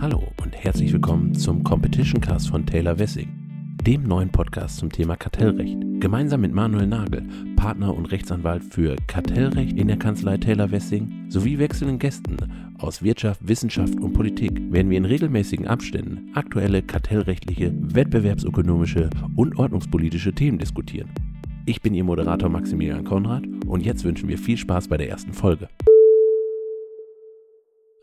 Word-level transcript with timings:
Hallo 0.00 0.32
und 0.42 0.56
herzlich 0.56 0.94
willkommen 0.94 1.34
zum 1.34 1.62
Competition 1.62 2.22
Cast 2.22 2.48
von 2.48 2.64
Taylor 2.64 2.98
Wessing, 2.98 3.28
dem 3.82 4.04
neuen 4.04 4.30
Podcast 4.30 4.78
zum 4.78 4.90
Thema 4.90 5.14
Kartellrecht. 5.14 5.76
Gemeinsam 6.00 6.40
mit 6.40 6.54
Manuel 6.54 6.86
Nagel, 6.86 7.28
Partner 7.56 7.94
und 7.94 8.06
Rechtsanwalt 8.06 8.64
für 8.64 8.96
Kartellrecht 9.08 9.76
in 9.76 9.88
der 9.88 9.98
Kanzlei 9.98 10.38
Taylor 10.38 10.70
Wessing, 10.70 11.26
sowie 11.28 11.58
wechselnden 11.58 11.98
Gästen 11.98 12.38
aus 12.78 13.02
Wirtschaft, 13.02 13.46
Wissenschaft 13.46 14.00
und 14.00 14.14
Politik 14.14 14.72
werden 14.72 14.88
wir 14.88 14.96
in 14.96 15.04
regelmäßigen 15.04 15.66
Abständen 15.66 16.30
aktuelle 16.34 16.80
kartellrechtliche, 16.80 17.70
wettbewerbsökonomische 17.94 19.10
und 19.36 19.58
ordnungspolitische 19.58 20.32
Themen 20.32 20.56
diskutieren. 20.56 21.10
Ich 21.66 21.82
bin 21.82 21.92
Ihr 21.92 22.04
Moderator 22.04 22.48
Maximilian 22.48 23.04
Konrad 23.04 23.44
und 23.66 23.84
jetzt 23.84 24.04
wünschen 24.04 24.30
wir 24.30 24.38
viel 24.38 24.56
Spaß 24.56 24.88
bei 24.88 24.96
der 24.96 25.10
ersten 25.10 25.34
Folge. 25.34 25.68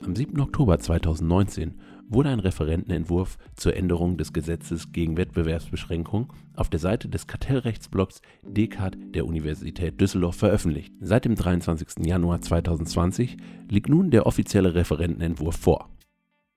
Am 0.07 0.15
7. 0.15 0.39
Oktober 0.39 0.79
2019 0.79 1.73
wurde 2.07 2.29
ein 2.29 2.39
Referentenentwurf 2.39 3.37
zur 3.57 3.75
Änderung 3.75 4.15
des 4.15 4.32
Gesetzes 4.32 4.93
gegen 4.93 5.18
Wettbewerbsbeschränkung 5.18 6.32
auf 6.55 6.69
der 6.69 6.79
Seite 6.79 7.09
des 7.09 7.27
Kartellrechtsblocks 7.27 8.21
DECAT 8.41 8.96
der 9.13 9.25
Universität 9.25 9.99
Düsseldorf 9.99 10.37
veröffentlicht. 10.37 10.93
Seit 11.01 11.25
dem 11.25 11.35
23. 11.35 12.05
Januar 12.05 12.39
2020 12.39 13.35
liegt 13.69 13.89
nun 13.89 14.09
der 14.09 14.25
offizielle 14.25 14.75
Referentenentwurf 14.75 15.57
vor. 15.57 15.89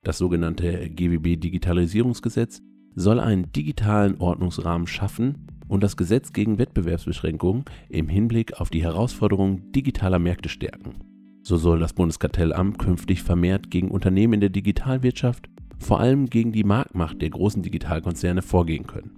Das 0.05 0.19
sogenannte 0.19 0.89
GWB 0.89 1.35
Digitalisierungsgesetz 1.35 2.63
soll 2.95 3.19
einen 3.19 3.51
digitalen 3.51 4.21
Ordnungsrahmen 4.21 4.87
schaffen 4.87 5.49
und 5.67 5.83
das 5.83 5.97
Gesetz 5.97 6.33
gegen 6.33 6.59
Wettbewerbsbeschränkungen 6.59 7.65
im 7.89 8.09
Hinblick 8.09 8.61
auf 8.61 8.71
die 8.71 8.85
Herausforderungen 8.85 9.73
digitaler 9.73 10.21
Märkte 10.21 10.49
stärken. 10.49 11.10
So 11.43 11.57
soll 11.57 11.79
das 11.79 11.95
Bundeskartellamt 11.95 12.79
künftig 12.79 13.23
vermehrt 13.23 13.71
gegen 13.71 13.91
Unternehmen 13.91 14.35
in 14.35 14.41
der 14.41 14.51
Digitalwirtschaft, 14.51 15.49
vor 15.79 16.01
allem 16.01 16.27
gegen 16.27 16.53
die 16.53 16.65
Marktmacht 16.65 17.21
der 17.23 17.31
großen 17.31 17.63
Digitalkonzerne 17.63 18.43
vorgehen 18.43 18.87
können. 18.87 19.17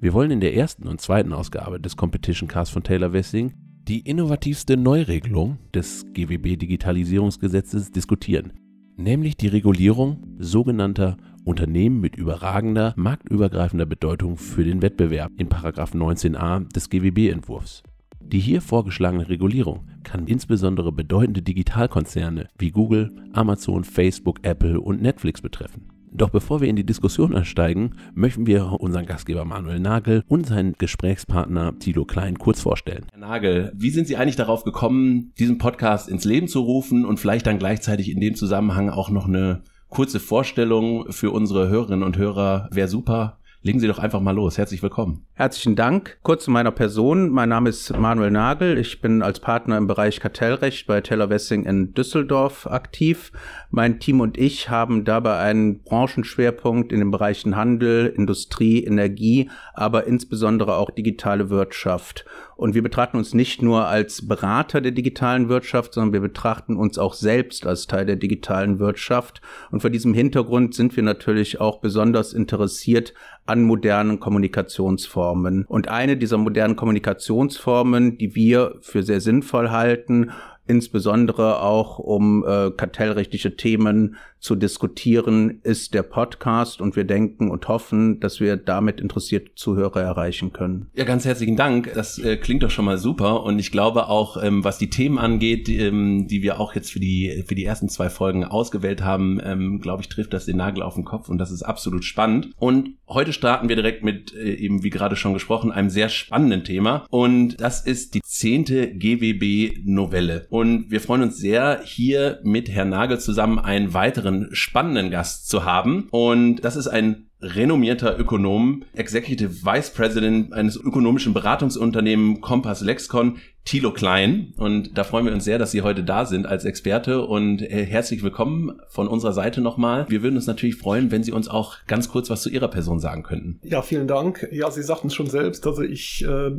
Wir 0.00 0.12
wollen 0.12 0.30
in 0.30 0.40
der 0.40 0.54
ersten 0.54 0.86
und 0.86 1.00
zweiten 1.00 1.32
Ausgabe 1.32 1.80
des 1.80 1.96
Competition 1.96 2.48
Cast 2.48 2.72
von 2.72 2.82
Taylor 2.84 3.12
Wessing 3.12 3.52
die 3.88 4.00
innovativste 4.00 4.76
Neuregelung 4.76 5.58
des 5.74 6.04
GWB 6.12 6.56
Digitalisierungsgesetzes 6.56 7.90
diskutieren, 7.90 8.52
nämlich 8.96 9.36
die 9.36 9.48
Regulierung 9.48 10.36
sogenannter 10.38 11.16
Unternehmen 11.44 12.00
mit 12.00 12.16
überragender 12.16 12.92
marktübergreifender 12.96 13.86
Bedeutung 13.86 14.36
für 14.36 14.64
den 14.64 14.82
Wettbewerb 14.82 15.32
in 15.38 15.48
19a 15.48 16.70
des 16.72 16.90
GWB-Entwurfs. 16.90 17.82
Die 18.20 18.40
hier 18.40 18.60
vorgeschlagene 18.60 19.28
Regulierung 19.28 19.86
kann 20.02 20.26
insbesondere 20.26 20.92
bedeutende 20.92 21.42
Digitalkonzerne 21.42 22.48
wie 22.58 22.70
Google, 22.70 23.10
Amazon, 23.32 23.84
Facebook, 23.84 24.40
Apple 24.42 24.80
und 24.80 25.00
Netflix 25.00 25.40
betreffen. 25.40 25.88
Doch 26.12 26.30
bevor 26.30 26.60
wir 26.60 26.68
in 26.68 26.76
die 26.76 26.86
Diskussion 26.86 27.34
einsteigen, 27.34 27.94
möchten 28.14 28.46
wir 28.46 28.80
unseren 28.80 29.06
Gastgeber 29.06 29.44
Manuel 29.44 29.78
Nagel 29.78 30.24
und 30.26 30.46
seinen 30.46 30.74
Gesprächspartner 30.78 31.78
Tilo 31.78 32.04
Klein 32.04 32.38
kurz 32.38 32.60
vorstellen. 32.60 33.06
Herr 33.12 33.20
Nagel, 33.20 33.72
wie 33.74 33.90
sind 33.90 34.06
Sie 34.06 34.16
eigentlich 34.16 34.36
darauf 34.36 34.64
gekommen, 34.64 35.32
diesen 35.38 35.58
Podcast 35.58 36.08
ins 36.08 36.24
Leben 36.24 36.48
zu 36.48 36.60
rufen 36.60 37.04
und 37.04 37.20
vielleicht 37.20 37.46
dann 37.46 37.58
gleichzeitig 37.58 38.10
in 38.10 38.20
dem 38.20 38.34
Zusammenhang 38.34 38.90
auch 38.90 39.10
noch 39.10 39.26
eine 39.26 39.62
kurze 39.88 40.20
Vorstellung 40.20 41.10
für 41.12 41.30
unsere 41.30 41.68
Hörerinnen 41.68 42.02
und 42.02 42.16
Hörer 42.16 42.68
wäre 42.72 42.88
super. 42.88 43.37
Legen 43.60 43.80
Sie 43.80 43.88
doch 43.88 43.98
einfach 43.98 44.20
mal 44.20 44.36
los. 44.36 44.56
Herzlich 44.56 44.84
willkommen. 44.84 45.26
Herzlichen 45.32 45.74
Dank. 45.74 46.18
Kurz 46.22 46.44
zu 46.44 46.50
meiner 46.52 46.70
Person. 46.70 47.28
Mein 47.28 47.48
Name 47.48 47.70
ist 47.70 47.96
Manuel 47.98 48.30
Nagel. 48.30 48.78
Ich 48.78 49.00
bin 49.00 49.20
als 49.20 49.40
Partner 49.40 49.76
im 49.76 49.88
Bereich 49.88 50.20
Kartellrecht 50.20 50.86
bei 50.86 51.00
Teller 51.00 51.28
Wessing 51.28 51.64
in 51.64 51.92
Düsseldorf 51.92 52.68
aktiv. 52.68 53.32
Mein 53.70 53.98
Team 53.98 54.20
und 54.20 54.38
ich 54.38 54.70
haben 54.70 55.04
dabei 55.04 55.38
einen 55.40 55.82
Branchenschwerpunkt 55.82 56.92
in 56.92 57.00
den 57.00 57.10
Bereichen 57.10 57.56
Handel, 57.56 58.06
Industrie, 58.06 58.84
Energie, 58.84 59.50
aber 59.74 60.06
insbesondere 60.06 60.76
auch 60.76 60.90
digitale 60.90 61.50
Wirtschaft. 61.50 62.26
Und 62.54 62.74
wir 62.74 62.82
betrachten 62.82 63.16
uns 63.16 63.34
nicht 63.34 63.62
nur 63.62 63.86
als 63.86 64.26
Berater 64.26 64.80
der 64.80 64.90
digitalen 64.90 65.48
Wirtschaft, 65.48 65.94
sondern 65.94 66.12
wir 66.12 66.20
betrachten 66.20 66.76
uns 66.76 66.98
auch 66.98 67.14
selbst 67.14 67.66
als 67.66 67.86
Teil 67.86 68.06
der 68.06 68.16
digitalen 68.16 68.80
Wirtschaft. 68.80 69.40
Und 69.70 69.80
vor 69.80 69.90
diesem 69.90 70.12
Hintergrund 70.12 70.74
sind 70.74 70.96
wir 70.96 71.04
natürlich 71.04 71.60
auch 71.60 71.80
besonders 71.80 72.32
interessiert 72.32 73.14
an 73.48 73.62
modernen 73.62 74.20
Kommunikationsformen. 74.20 75.64
Und 75.66 75.88
eine 75.88 76.16
dieser 76.16 76.36
modernen 76.36 76.76
Kommunikationsformen, 76.76 78.18
die 78.18 78.34
wir 78.34 78.74
für 78.80 79.02
sehr 79.02 79.20
sinnvoll 79.20 79.70
halten 79.70 80.30
insbesondere 80.68 81.62
auch 81.62 81.98
um 81.98 82.44
äh, 82.46 82.70
kartellrechtliche 82.70 83.56
Themen 83.56 84.16
zu 84.40 84.54
diskutieren, 84.54 85.60
ist 85.62 85.94
der 85.94 86.02
Podcast 86.02 86.80
und 86.80 86.94
wir 86.94 87.04
denken 87.04 87.50
und 87.50 87.66
hoffen, 87.66 88.20
dass 88.20 88.38
wir 88.40 88.56
damit 88.56 89.00
interessierte 89.00 89.54
Zuhörer 89.54 90.00
erreichen 90.00 90.52
können. 90.52 90.90
Ja, 90.94 91.04
ganz 91.04 91.24
herzlichen 91.24 91.56
Dank. 91.56 91.92
Das 91.94 92.18
äh, 92.18 92.36
klingt 92.36 92.62
doch 92.62 92.70
schon 92.70 92.84
mal 92.84 92.98
super 92.98 93.42
und 93.42 93.58
ich 93.58 93.72
glaube 93.72 94.08
auch, 94.08 94.42
ähm, 94.42 94.62
was 94.62 94.78
die 94.78 94.90
Themen 94.90 95.18
angeht, 95.18 95.68
ähm, 95.68 96.28
die 96.28 96.42
wir 96.42 96.60
auch 96.60 96.74
jetzt 96.74 96.92
für 96.92 97.00
die 97.00 97.44
für 97.46 97.54
die 97.54 97.64
ersten 97.64 97.88
zwei 97.88 98.10
Folgen 98.10 98.44
ausgewählt 98.44 99.02
haben, 99.02 99.40
ähm, 99.42 99.80
glaube 99.80 100.02
ich, 100.02 100.08
trifft 100.08 100.32
das 100.32 100.46
den 100.46 100.56
Nagel 100.56 100.82
auf 100.82 100.94
den 100.94 101.04
Kopf 101.04 101.28
und 101.28 101.38
das 101.38 101.50
ist 101.50 101.62
absolut 101.62 102.04
spannend. 102.04 102.50
Und 102.58 102.90
heute 103.08 103.32
starten 103.32 103.68
wir 103.68 103.76
direkt 103.76 104.04
mit 104.04 104.34
äh, 104.34 104.54
eben 104.54 104.84
wie 104.84 104.90
gerade 104.90 105.16
schon 105.16 105.34
gesprochen 105.34 105.72
einem 105.72 105.90
sehr 105.90 106.08
spannenden 106.08 106.62
Thema 106.62 107.06
und 107.10 107.60
das 107.60 107.84
ist 107.84 108.14
die 108.14 108.20
zehnte 108.22 108.92
GWB 108.94 109.82
Novelle. 109.84 110.46
Wir 110.66 111.00
freuen 111.00 111.22
uns 111.22 111.36
sehr, 111.36 111.80
hier 111.84 112.40
mit 112.42 112.68
Herrn 112.68 112.88
Nagel 112.88 113.20
zusammen 113.20 113.58
einen 113.58 113.94
weiteren 113.94 114.48
spannenden 114.52 115.10
Gast 115.10 115.48
zu 115.48 115.64
haben. 115.64 116.08
Und 116.10 116.64
das 116.64 116.76
ist 116.76 116.88
ein 116.88 117.28
renommierter 117.40 118.18
Ökonom, 118.18 118.82
Executive 118.94 119.64
Vice 119.64 119.90
President 119.90 120.52
eines 120.52 120.76
ökonomischen 120.76 121.34
Beratungsunternehmens 121.34 122.40
Compass 122.40 122.80
Lexcon, 122.80 123.38
Thilo 123.64 123.92
Klein. 123.92 124.52
Und 124.56 124.98
da 124.98 125.04
freuen 125.04 125.26
wir 125.26 125.32
uns 125.32 125.44
sehr, 125.44 125.58
dass 125.58 125.70
Sie 125.70 125.82
heute 125.82 126.02
da 126.02 126.24
sind 126.24 126.46
als 126.46 126.64
Experte 126.64 127.24
und 127.24 127.62
äh, 127.62 127.84
herzlich 127.86 128.22
willkommen 128.22 128.80
von 128.88 129.06
unserer 129.06 129.32
Seite 129.32 129.60
nochmal. 129.60 130.06
Wir 130.08 130.22
würden 130.22 130.36
uns 130.36 130.46
natürlich 130.46 130.76
freuen, 130.76 131.12
wenn 131.12 131.22
Sie 131.22 131.32
uns 131.32 131.48
auch 131.48 131.76
ganz 131.86 132.08
kurz 132.08 132.30
was 132.30 132.42
zu 132.42 132.50
Ihrer 132.50 132.68
Person 132.68 132.98
sagen 132.98 133.22
könnten. 133.22 133.60
Ja, 133.62 133.82
vielen 133.82 134.08
Dank. 134.08 134.48
Ja, 134.50 134.70
Sie 134.70 134.82
sagten 134.82 135.06
es 135.06 135.14
schon 135.14 135.28
selbst. 135.28 135.66
Also 135.66 135.82
ich 135.82 136.24
äh, 136.24 136.50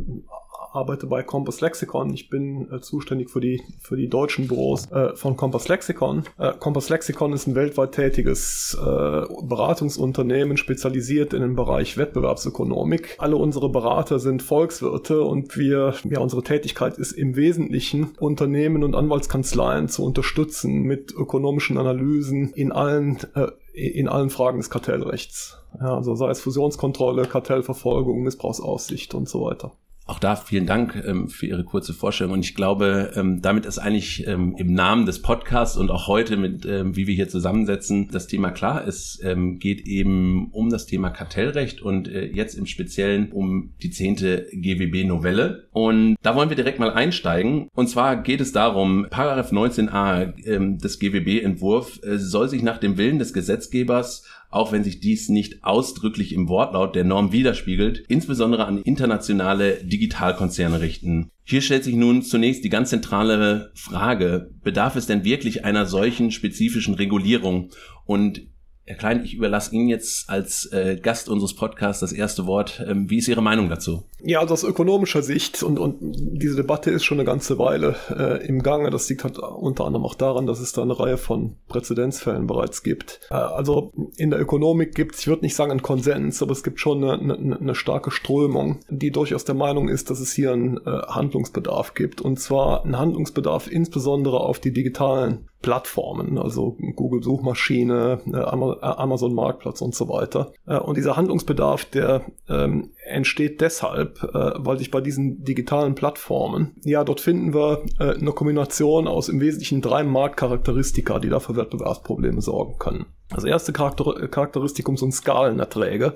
arbeite 0.72 1.07
bei 1.07 1.24
Compass 1.24 1.62
Lexicon. 1.62 2.13
Ich 2.13 2.30
bin 2.30 2.72
äh, 2.72 2.81
zuständig 2.81 3.30
für 3.30 3.41
die, 3.41 3.62
für 3.81 3.97
die 3.97 4.07
deutschen 4.07 4.47
Büros 4.47 4.90
äh, 4.91 5.16
von 5.16 5.35
Compass 5.35 5.68
Lexicon. 5.68 6.24
Äh, 6.38 6.53
Compass 6.59 6.90
Lexicon 6.90 7.34
ist 7.34 7.47
ein 7.47 7.56
weltweit 7.56 7.94
tätiges 7.94 8.78
äh, 8.80 8.85
Beratungsunternehmen, 8.85 10.57
spezialisiert 10.57 11.34
in 11.34 11.41
den 11.41 11.56
Bereich 11.56 11.97
Wettbewerbsökonomik. 11.97 13.16
Alle 13.18 13.38
unsere 13.38 13.69
Berater 13.69 14.19
sind 14.19 14.41
Volkswirte 14.41 15.22
und 15.22 15.57
wir, 15.57 15.96
ja, 16.09 16.19
unsere 16.19 16.44
Tätigkeit 16.44 16.97
ist 16.97 17.13
im 17.13 17.36
Wesentlichen, 17.36 18.12
Unternehmen 18.19 18.84
und 18.84 18.96
Anwaltskanzleien 18.96 19.90
zu 19.90 20.03
unterstützen 20.03 20.84
mit 20.84 21.13
ökonomischen 21.13 21.78
Analysen 21.78 22.51
in 22.53 22.72
allen 22.72 23.18
äh, 23.36 23.47
in 23.74 24.09
allen 24.09 24.30
Fragen 24.30 24.57
des 24.57 24.69
Kartellrechts. 24.69 25.57
Ja, 25.80 25.96
also 25.96 26.16
sei 26.16 26.30
es 26.30 26.41
Fusionskontrolle, 26.41 27.24
Kartellverfolgung, 27.24 28.24
Missbrauchsaussicht 28.24 29.13
und 29.13 29.30
so 29.30 29.46
weiter. 29.46 29.72
Auch 30.09 30.18
da 30.18 30.36
vielen 30.36 30.66
Dank 30.66 30.96
ähm, 31.06 31.30
für 31.30 31.46
Ihre 31.46 31.64
kurze 31.64 31.94
Vorstellung. 31.94 32.34
Und 32.34 32.40
ich 32.40 32.56
glaube, 32.56 33.12
ähm, 33.16 33.44
damit 33.44 33.68
ist 33.68 33.78
eigentlich 33.78 34.25
ähm, 34.25 34.56
im 34.58 34.74
Namen 34.74 35.06
des 35.06 35.22
Podcasts 35.22 35.78
und 35.78 35.92
auch 35.92 36.08
heute 36.08 36.36
mit, 36.36 36.66
ähm, 36.66 36.96
wie 36.96 37.06
wir 37.06 37.14
hier 37.14 37.30
zusammensetzen, 37.30 38.09
das 38.12 38.25
Thema 38.25 38.50
klar. 38.50 38.88
Es 38.88 39.19
ähm, 39.24 39.59
geht 39.59 39.86
eben 39.86 40.50
um 40.52 40.72
das 40.72 40.88
Thema 40.88 41.12
Kartellrecht 41.12 41.84
und 41.84 42.08
äh, 42.08 42.25
jetzt 42.25 42.56
im 42.56 42.66
Speziellen 42.66 43.31
um 43.31 43.75
die 43.84 43.92
zehnte 43.92 44.48
GWB-Novelle. 44.52 45.68
Und 45.74 46.16
da 46.24 46.36
wollen 46.36 46.50
wir 46.50 46.56
direkt 46.56 46.80
mal 46.80 46.92
einsteigen. 46.92 47.68
Und 47.75 47.88
zwar 47.88 48.16
geht 48.24 48.42
es 48.42 48.52
darum, 48.52 49.06
Paragraph 49.12 49.52
19a 49.52 50.34
ähm, 50.48 50.80
des 50.80 50.98
GWB-Entwurf 50.98 52.00
äh, 52.01 52.18
soll 52.18 52.50
sich 52.50 52.63
nach 52.63 52.80
dem 52.80 52.98
Willen 52.98 53.19
des 53.19 53.31
Gesetzgebers 53.31 54.25
auch 54.50 54.72
wenn 54.72 54.84
sich 54.84 55.00
dies 55.00 55.30
nicht 55.30 55.63
ausdrücklich 55.63 56.34
im 56.34 56.50
Wortlaut 56.50 56.96
der 56.96 57.04
Norm 57.04 57.31
widerspiegelt, 57.31 58.04
insbesondere 58.07 58.66
an 58.66 58.81
internationale 58.81 59.84
Digitalkonzerne 59.84 60.81
richten. 60.81 61.30
Hier 61.44 61.62
stellt 61.62 61.84
sich 61.84 61.96
nun 61.96 62.22
zunächst 62.22 62.63
die 62.63 62.69
ganz 62.69 62.90
zentrale 62.90 63.72
Frage, 63.75 64.51
bedarf 64.63 64.96
es 64.96 65.07
denn 65.07 65.24
wirklich 65.24 65.66
einer 65.66 65.86
solchen 65.86 66.31
spezifischen 66.31 66.96
Regulierung? 66.96 67.69
Und 68.06 68.42
Herr 68.86 68.96
Klein, 68.96 69.24
ich 69.24 69.36
überlasse 69.36 69.75
Ihnen 69.75 69.88
jetzt 69.88 70.30
als 70.30 70.66
äh, 70.72 71.00
Gast 71.00 71.30
unseres 71.30 71.56
Podcasts 71.56 72.01
das 72.01 72.12
erste 72.12 72.48
Wort. 72.48 72.84
Ähm, 72.88 73.07
wie 73.10 73.18
ist 73.18 73.28
Ihre 73.28 73.44
Meinung 73.44 73.69
dazu? 73.69 74.09
Ja, 74.21 74.39
also 74.39 74.54
aus 74.54 74.63
ökonomischer 74.63 75.21
Sicht 75.21 75.63
und, 75.63 75.80
und 75.80 75.98
diese 76.01 76.56
Debatte 76.56 76.92
ist 76.92 77.04
schon 77.04 77.19
eine 77.19 77.25
ganze 77.25 77.57
Weile 77.57 77.95
äh, 78.10 78.45
im 78.45 78.62
Gange. 78.62 78.89
Das 78.89 79.07
liegt 79.10 79.24
halt 79.24 79.39
unter 79.39 79.86
anderem 79.86 80.06
auch 80.06 80.16
daran, 80.16 80.45
dass 80.45 80.60
es 80.60 80.74
da 80.74 80.81
eine 80.81 81.00
Reihe 81.00 81.18
von 81.18 81.56
Präzedenzfällen 81.68 82.45
bereits 82.45 82.83
gibt. 82.83 83.21
Äh, 83.31 83.36
also 83.36 83.94
in 84.18 84.30
der 84.30 84.42
Ökonomik 84.42 84.94
gibt 84.94 85.16
es, 85.16 85.21
ich 85.21 85.27
würde 85.27 85.44
nicht 85.44 85.56
sagen 85.56 85.71
einen 85.71 85.81
Konsens, 85.81 86.42
aber 86.44 86.51
es 86.51 86.63
gibt 86.63 86.80
schon 86.80 87.04
eine, 87.04 87.33
eine, 87.36 87.60
eine, 87.60 87.75
starke 87.75 88.12
Strömung, 88.12 88.80
die 88.89 89.12
durchaus 89.12 89.45
der 89.45 89.56
Meinung 89.56 89.88
ist, 89.88 90.10
dass 90.10 90.19
es 90.19 90.33
hier 90.33 90.51
einen 90.51 90.77
äh, 90.77 90.89
Handlungsbedarf 91.07 91.94
gibt. 91.94 92.19
Und 92.19 92.39
zwar 92.39 92.83
einen 92.83 93.00
Handlungsbedarf 93.00 93.72
insbesondere 93.72 94.42
auf 94.42 94.60
die 94.60 94.74
digitalen 94.74 95.50
Plattformen, 95.62 96.38
also 96.38 96.77
Google 96.95 97.22
Suchmaschine, 97.22 98.22
äh, 98.31 98.38
Amazon 98.38 99.33
Marktplatz 99.33 99.81
und 99.81 99.94
so 99.94 100.07
weiter. 100.07 100.54
Äh, 100.65 100.77
und 100.77 100.95
dieser 100.95 101.18
Handlungsbedarf, 101.18 101.86
der 101.86 102.24
ähm, 102.48 102.92
entsteht 103.10 103.62
deshalb, 103.62 104.24
äh, 104.24 104.52
weil 104.56 104.78
sich 104.78 104.92
bei 104.92 105.02
diesen 105.02 105.44
digitalen 105.44 105.96
Plattformen, 105.96 106.76
ja, 106.84 107.04
dort 107.04 107.22
finden 107.22 107.54
wir 107.54 107.84
äh, 108.00 108.16
eine 108.16 108.32
Kombination 108.32 109.08
aus 109.08 109.30
im 109.30 109.40
Wesentlichen 109.42 109.82
drei 109.82 110.04
Marktcharakteristika, 110.04 111.20
die 111.20 111.30
da 111.30 111.40
für 111.40 111.56
Wettbewerbsprobleme 111.56 112.42
sorgen 112.42 112.78
können. 112.80 113.06
Das 113.30 113.44
erste 113.44 113.74
Charakter 113.74 114.28
Charakteristikum 114.28 114.98
sind 114.98 115.14
Skalenerträge 115.14 116.16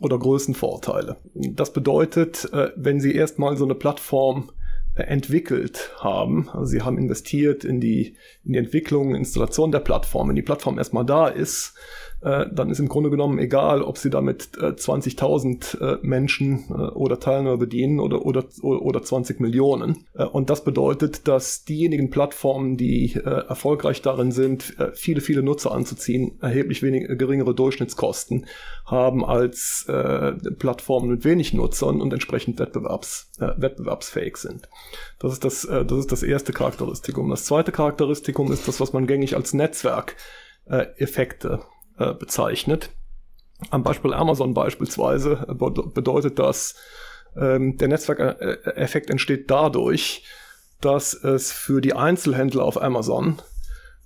oder 0.00 0.18
Größenvorteile. 0.18 1.16
Das 1.34 1.72
bedeutet, 1.72 2.48
äh, 2.52 2.70
wenn 2.76 3.00
Sie 3.00 3.14
erstmal 3.14 3.56
so 3.56 3.64
eine 3.64 3.74
Plattform 3.74 4.50
entwickelt 4.94 5.90
haben. 5.98 6.48
Also 6.50 6.66
sie 6.66 6.82
haben 6.82 6.98
investiert 6.98 7.64
in 7.64 7.80
die, 7.80 8.16
in 8.44 8.52
die 8.52 8.58
Entwicklung, 8.58 9.14
Installation 9.14 9.72
der 9.72 9.80
Plattform. 9.80 10.28
Wenn 10.28 10.36
die 10.36 10.42
Plattform 10.42 10.78
erstmal 10.78 11.04
da 11.04 11.26
ist, 11.26 11.74
äh, 12.24 12.46
dann 12.50 12.70
ist 12.70 12.78
im 12.78 12.88
Grunde 12.88 13.10
genommen 13.10 13.38
egal, 13.38 13.82
ob 13.82 13.98
sie 13.98 14.08
damit 14.08 14.56
äh, 14.56 14.68
20.000 14.68 15.78
äh, 15.78 15.98
Menschen 16.00 16.64
äh, 16.70 16.72
oder 16.72 17.20
Teilnehmer 17.20 17.58
bedienen 17.58 18.00
oder, 18.00 18.24
oder, 18.24 18.46
oder 18.62 19.02
20 19.02 19.40
Millionen. 19.40 20.06
Äh, 20.14 20.24
und 20.24 20.48
das 20.48 20.64
bedeutet, 20.64 21.28
dass 21.28 21.64
diejenigen 21.64 22.08
Plattformen, 22.10 22.78
die 22.78 23.14
erfolgreich 23.14 24.02
darin 24.02 24.32
sind, 24.32 24.74
viele, 24.94 25.20
viele 25.20 25.42
Nutzer 25.42 25.72
anzuziehen, 25.72 26.38
erheblich 26.40 26.82
wenig, 26.82 27.06
geringere 27.18 27.54
Durchschnittskosten 27.54 28.46
haben 28.86 29.22
als 29.24 29.86
Plattformen 30.58 31.10
mit 31.10 31.24
wenig 31.24 31.52
Nutzern 31.52 32.00
und 32.00 32.12
entsprechend 32.12 32.60
wettbewerbs, 32.60 33.32
wettbewerbsfähig 33.38 34.36
sind. 34.36 34.68
Das 35.18 35.32
ist 35.32 35.44
das, 35.44 35.62
das 35.62 35.98
ist 35.98 36.12
das 36.12 36.22
erste 36.22 36.52
Charakteristikum. 36.52 37.30
Das 37.30 37.44
zweite 37.44 37.72
Charakteristikum 37.72 38.52
ist 38.52 38.68
das, 38.68 38.78
was 38.80 38.92
man 38.92 39.06
gängig 39.06 39.34
als 39.36 39.54
Netzwerkeffekte 39.54 41.60
äh, 41.98 42.14
bezeichnet. 42.14 42.90
Am 43.70 43.82
Beispiel 43.82 44.12
Amazon 44.12 44.52
beispielsweise 44.54 45.46
bedeutet 45.94 46.38
das, 46.38 46.74
ähm, 47.36 47.76
der 47.76 47.88
Netzwerkeffekt 47.88 49.10
entsteht 49.10 49.50
dadurch, 49.50 50.24
dass 50.80 51.14
es 51.14 51.52
für 51.52 51.80
die 51.80 51.94
Einzelhändler 51.94 52.64
auf 52.64 52.80
Amazon 52.80 53.40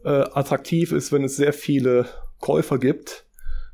äh, 0.04 0.08
attraktiv 0.10 0.92
ist, 0.92 1.12
wenn 1.12 1.24
es 1.24 1.36
sehr 1.36 1.52
viele 1.52 2.06
Käufer 2.40 2.78
gibt. 2.78 3.24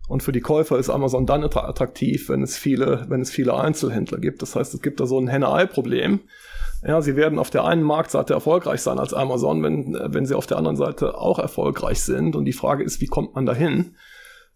Und 0.06 0.22
für 0.22 0.32
die 0.32 0.40
Käufer 0.40 0.78
ist 0.78 0.90
Amazon 0.90 1.26
dann 1.26 1.44
attraktiv, 1.44 2.28
wenn 2.28 2.42
es 2.42 2.56
viele, 2.56 3.06
wenn 3.08 3.22
es 3.22 3.30
viele 3.30 3.54
Einzelhändler 3.54 4.18
gibt. 4.18 4.42
Das 4.42 4.54
heißt, 4.54 4.74
es 4.74 4.82
gibt 4.82 5.00
da 5.00 5.06
so 5.06 5.18
ein 5.18 5.28
Henne-Ei-Problem. 5.28 6.20
Ja, 6.86 7.00
sie 7.00 7.16
werden 7.16 7.38
auf 7.38 7.48
der 7.48 7.64
einen 7.64 7.82
Marktseite 7.82 8.34
erfolgreich 8.34 8.82
sein 8.82 8.98
als 8.98 9.14
Amazon, 9.14 9.62
wenn, 9.62 9.94
wenn 9.94 10.26
sie 10.26 10.34
auf 10.34 10.46
der 10.46 10.58
anderen 10.58 10.76
Seite 10.76 11.16
auch 11.16 11.38
erfolgreich 11.38 12.02
sind. 12.02 12.36
Und 12.36 12.44
die 12.44 12.52
Frage 12.52 12.84
ist, 12.84 13.00
wie 13.00 13.06
kommt 13.06 13.34
man 13.34 13.46
dahin? 13.46 13.94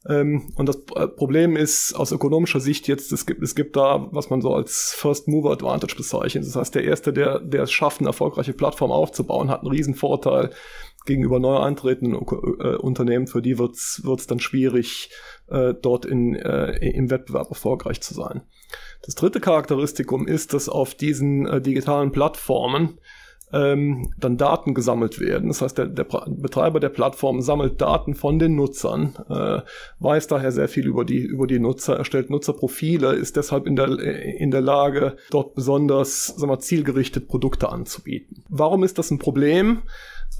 Ähm, 0.09 0.53
und 0.57 0.69
das 0.69 0.77
äh, 0.97 1.07
Problem 1.07 1.57
ist 1.57 1.95
aus 1.95 2.13
ökonomischer 2.13 2.61
Sicht 2.61 2.89
jetzt, 2.89 3.13
es 3.13 3.27
gibt, 3.27 3.43
es 3.43 3.55
gibt 3.55 3.77
da, 3.77 4.09
was 4.11 4.31
man 4.31 4.41
so 4.41 4.55
als 4.55 4.95
First 4.97 5.29
Mover 5.29 5.53
Advantage 5.53 5.97
bezeichnet. 5.97 6.47
Das 6.47 6.57
heißt, 6.57 6.75
der 6.75 6.85
Erste, 6.85 7.13
der, 7.13 7.41
der 7.41 7.65
es 7.65 7.73
schafft, 7.73 8.01
eine 8.01 8.09
erfolgreiche 8.09 8.55
Plattform 8.55 8.91
aufzubauen, 8.91 9.51
hat 9.51 9.61
einen 9.61 9.71
riesen 9.71 9.95
Vorteil 9.95 10.51
gegenüber 11.05 11.39
neu 11.39 11.59
eintretenden 11.59 12.15
äh, 12.15 12.77
Unternehmen. 12.77 13.27
Für 13.27 13.43
die 13.43 13.59
wird 13.59 13.75
es 13.75 14.27
dann 14.27 14.41
schwierig, 14.41 15.11
äh, 15.49 15.75
dort 15.75 16.05
in, 16.05 16.35
äh, 16.35 16.77
im 16.91 17.11
Wettbewerb 17.11 17.49
erfolgreich 17.49 18.01
zu 18.01 18.15
sein. 18.15 18.43
Das 19.03 19.15
dritte 19.15 19.41
Charakteristikum 19.41 20.27
ist, 20.27 20.55
dass 20.55 20.69
auf 20.69 20.95
diesen 20.95 21.47
äh, 21.47 21.61
digitalen 21.61 22.13
Plattformen 22.13 22.99
ähm, 23.53 24.13
dann 24.19 24.37
Daten 24.37 24.75
gesammelt 24.75 25.21
werden. 25.21 25.49
Das 25.49 25.63
heißt, 25.63 25.79
der, 25.79 25.87
der 25.87 26.05
Betreiber 26.05 26.81
der 26.81 26.89
Plattform 26.89 27.41
sammelt 27.41 27.81
Daten 27.81 28.15
von 28.15 28.39
den 28.39 28.57
Nutzern, 28.57 29.17
äh, 29.29 29.61
weiß 30.01 30.27
daher 30.27 30.53
sehr 30.53 30.69
viel 30.69 30.87
über 30.87 31.05
die, 31.05 31.21
über 31.21 31.47
die 31.47 31.59
Nutzer, 31.59 31.97
erstellt 31.97 32.31
Nutzerprofile, 32.31 33.13
ist 33.15 33.37
deshalb 33.37 33.67
in 33.67 33.77
der, 33.77 33.99
in 33.99 34.51
der 34.51 34.61
Lage, 34.61 35.17
dort 35.31 35.55
besonders 35.55 36.27
sagen 36.27 36.51
wir, 36.51 36.59
zielgerichtet 36.59 37.29
Produkte 37.29 37.71
anzubieten. 37.71 38.45
Warum 38.49 38.85
ist 38.85 38.99
das 38.99 39.11
ein 39.11 39.19
Problem? 39.19 39.83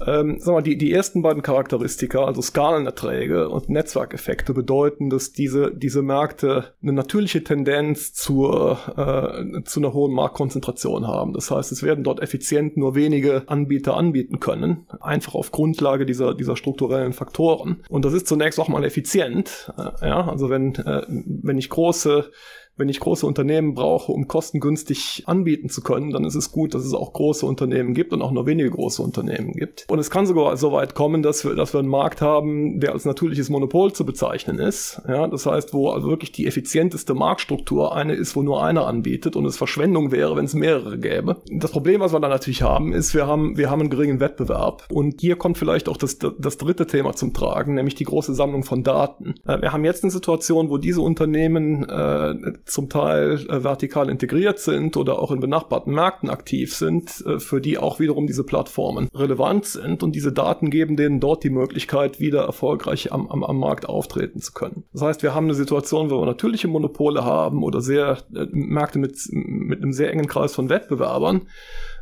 Ähm, 0.05 0.37
sag 0.39 0.53
mal, 0.53 0.61
die, 0.61 0.77
die 0.77 0.93
ersten 0.93 1.21
beiden 1.21 1.41
Charakteristika, 1.41 2.23
also 2.23 2.41
Skalenerträge 2.41 3.49
und 3.49 3.69
Netzwerkeffekte, 3.69 4.53
bedeuten, 4.53 5.09
dass 5.09 5.33
diese, 5.33 5.71
diese 5.75 6.01
Märkte 6.01 6.73
eine 6.81 6.93
natürliche 6.93 7.43
Tendenz 7.43 8.13
zur, 8.13 8.77
äh, 8.95 9.63
zu 9.63 9.79
einer 9.79 9.93
hohen 9.93 10.13
Marktkonzentration 10.13 11.07
haben. 11.07 11.33
Das 11.33 11.51
heißt, 11.51 11.71
es 11.71 11.83
werden 11.83 12.03
dort 12.03 12.21
effizient 12.21 12.77
nur 12.77 12.95
wenige 12.95 13.43
Anbieter 13.47 13.97
anbieten 13.97 14.39
können, 14.39 14.87
einfach 15.01 15.35
auf 15.35 15.51
Grundlage 15.51 16.05
dieser, 16.05 16.33
dieser 16.33 16.55
strukturellen 16.55 17.13
Faktoren. 17.13 17.83
Und 17.89 18.05
das 18.05 18.13
ist 18.13 18.27
zunächst 18.27 18.59
auch 18.59 18.69
mal 18.69 18.85
effizient. 18.85 19.73
Äh, 19.77 20.07
ja, 20.07 20.27
also 20.29 20.49
wenn, 20.49 20.75
äh, 20.75 21.05
wenn 21.07 21.57
ich 21.57 21.69
große 21.69 22.31
wenn 22.79 22.89
ich 22.89 22.99
große 22.99 23.25
Unternehmen 23.25 23.73
brauche, 23.73 24.11
um 24.11 24.27
kostengünstig 24.27 25.23
anbieten 25.25 25.69
zu 25.69 25.81
können, 25.81 26.11
dann 26.11 26.23
ist 26.23 26.35
es 26.35 26.51
gut, 26.51 26.73
dass 26.73 26.85
es 26.85 26.93
auch 26.93 27.13
große 27.13 27.45
Unternehmen 27.45 27.93
gibt 27.93 28.13
und 28.13 28.21
auch 28.21 28.31
nur 28.31 28.45
wenige 28.45 28.71
große 28.71 29.01
Unternehmen 29.01 29.51
gibt. 29.51 29.85
Und 29.89 29.99
es 29.99 30.09
kann 30.09 30.25
sogar 30.25 30.55
so 30.55 30.71
weit 30.71 30.95
kommen, 30.95 31.21
dass 31.21 31.43
wir, 31.43 31.55
dass 31.55 31.73
wir 31.73 31.79
einen 31.79 31.89
Markt 31.89 32.21
haben, 32.21 32.79
der 32.79 32.93
als 32.93 33.05
natürliches 33.05 33.49
Monopol 33.49 33.91
zu 33.91 34.05
bezeichnen 34.05 34.59
ist. 34.59 35.01
Ja, 35.07 35.27
das 35.27 35.45
heißt, 35.45 35.73
wo 35.73 35.89
also 35.89 36.07
wirklich 36.07 36.31
die 36.31 36.47
effizienteste 36.47 37.13
Marktstruktur 37.13 37.95
eine 37.95 38.13
ist, 38.13 38.35
wo 38.35 38.41
nur 38.41 38.63
einer 38.63 38.87
anbietet 38.87 39.35
und 39.35 39.45
es 39.45 39.57
Verschwendung 39.57 40.11
wäre, 40.11 40.37
wenn 40.37 40.45
es 40.45 40.53
mehrere 40.53 40.97
gäbe. 40.97 41.41
Das 41.51 41.71
Problem, 41.71 41.99
was 41.99 42.13
wir 42.13 42.19
dann 42.21 42.31
natürlich 42.31 42.61
haben, 42.61 42.93
ist, 42.93 43.13
wir 43.13 43.27
haben, 43.27 43.57
wir 43.57 43.69
haben 43.69 43.81
einen 43.81 43.89
geringen 43.89 44.21
Wettbewerb. 44.21 44.87
Und 44.89 45.19
hier 45.19 45.35
kommt 45.35 45.57
vielleicht 45.57 45.89
auch 45.89 45.97
das, 45.97 46.17
das 46.17 46.57
dritte 46.57 46.87
Thema 46.87 47.13
zum 47.13 47.33
Tragen, 47.33 47.73
nämlich 47.73 47.95
die 47.95 48.05
große 48.05 48.33
Sammlung 48.33 48.63
von 48.63 48.83
Daten. 48.83 49.35
Äh, 49.45 49.61
wir 49.61 49.73
haben 49.73 49.83
jetzt 49.83 50.03
eine 50.03 50.11
Situation, 50.11 50.69
wo 50.69 50.77
diese 50.77 51.01
Unternehmen 51.01 51.83
äh, 51.89 52.53
zum 52.69 52.89
Teil 52.89 53.45
äh, 53.49 53.63
vertikal 53.63 54.09
integriert 54.09 54.59
sind 54.59 54.97
oder 54.97 55.19
auch 55.19 55.31
in 55.31 55.39
benachbarten 55.39 55.93
Märkten 55.93 56.29
aktiv 56.29 56.75
sind, 56.75 57.23
äh, 57.25 57.39
für 57.39 57.61
die 57.61 57.77
auch 57.77 57.99
wiederum 57.99 58.27
diese 58.27 58.43
Plattformen 58.43 59.09
relevant 59.13 59.65
sind 59.65 60.03
und 60.03 60.15
diese 60.15 60.31
Daten 60.31 60.69
geben 60.69 60.95
denen 60.95 61.19
dort 61.19 61.43
die 61.43 61.49
Möglichkeit, 61.49 62.19
wieder 62.19 62.43
erfolgreich 62.43 63.11
am, 63.11 63.29
am, 63.29 63.43
am 63.43 63.57
Markt 63.57 63.87
auftreten 63.87 64.41
zu 64.41 64.53
können. 64.53 64.83
Das 64.93 65.01
heißt, 65.01 65.23
wir 65.23 65.35
haben 65.35 65.45
eine 65.45 65.55
Situation, 65.55 66.09
wo 66.09 66.19
wir 66.19 66.25
natürliche 66.25 66.67
Monopole 66.67 67.23
haben 67.23 67.63
oder 67.63 67.81
sehr 67.81 68.17
äh, 68.33 68.45
Märkte 68.51 68.99
mit, 68.99 69.17
mit 69.31 69.81
einem 69.81 69.93
sehr 69.93 70.11
engen 70.11 70.27
Kreis 70.27 70.53
von 70.53 70.69
Wettbewerbern, 70.69 71.47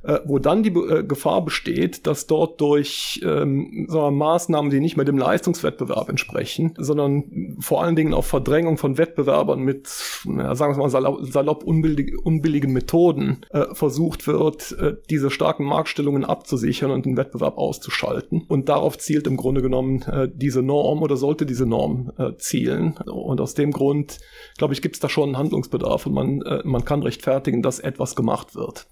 äh, 0.03 0.19
wo 0.25 0.39
dann 0.39 0.63
die 0.63 0.69
äh, 0.69 1.03
Gefahr 1.03 1.43
besteht, 1.43 2.07
dass 2.07 2.27
dort 2.27 2.61
durch 2.61 3.21
ähm, 3.23 3.87
wir, 3.89 4.11
Maßnahmen, 4.11 4.71
die 4.71 4.79
nicht 4.79 4.97
mehr 4.97 5.05
dem 5.05 5.17
Leistungswettbewerb 5.17 6.09
entsprechen, 6.09 6.73
sondern 6.77 7.57
vor 7.59 7.83
allen 7.83 7.95
Dingen 7.95 8.13
auf 8.13 8.25
Verdrängung 8.25 8.77
von 8.77 8.97
Wettbewerbern 8.97 9.59
mit, 9.59 9.89
ja, 10.25 10.55
sagen 10.55 10.75
wir 10.75 10.83
mal 10.83 10.89
salopp, 10.89 11.25
salopp 11.25 11.63
unbillig, 11.63 12.13
unbilligen 12.23 12.73
Methoden 12.73 13.41
äh, 13.49 13.65
versucht 13.73 14.27
wird, 14.27 14.73
äh, 14.79 14.95
diese 15.09 15.29
starken 15.29 15.65
Marktstellungen 15.65 16.25
abzusichern 16.25 16.91
und 16.91 17.05
den 17.05 17.17
Wettbewerb 17.17 17.57
auszuschalten. 17.57 18.43
Und 18.47 18.69
darauf 18.69 18.97
zielt 18.97 19.27
im 19.27 19.37
Grunde 19.37 19.61
genommen 19.61 20.03
äh, 20.03 20.29
diese 20.33 20.61
Norm 20.61 21.01
oder 21.01 21.17
sollte 21.17 21.45
diese 21.45 21.65
Norm 21.65 22.11
äh, 22.17 22.35
zielen. 22.37 22.97
Und 23.05 23.41
aus 23.41 23.53
dem 23.53 23.71
Grund, 23.71 24.19
glaube 24.57 24.73
ich, 24.73 24.81
gibt 24.81 24.95
es 24.95 24.99
da 24.99 25.09
schon 25.09 25.29
einen 25.29 25.37
Handlungsbedarf 25.37 26.05
und 26.05 26.13
man, 26.13 26.43
man 26.63 26.85
kann 26.85 27.03
rechtfertigen, 27.03 27.61
dass 27.61 27.79
etwas 27.79 28.15
gemacht 28.15 28.55
wird. 28.55 28.87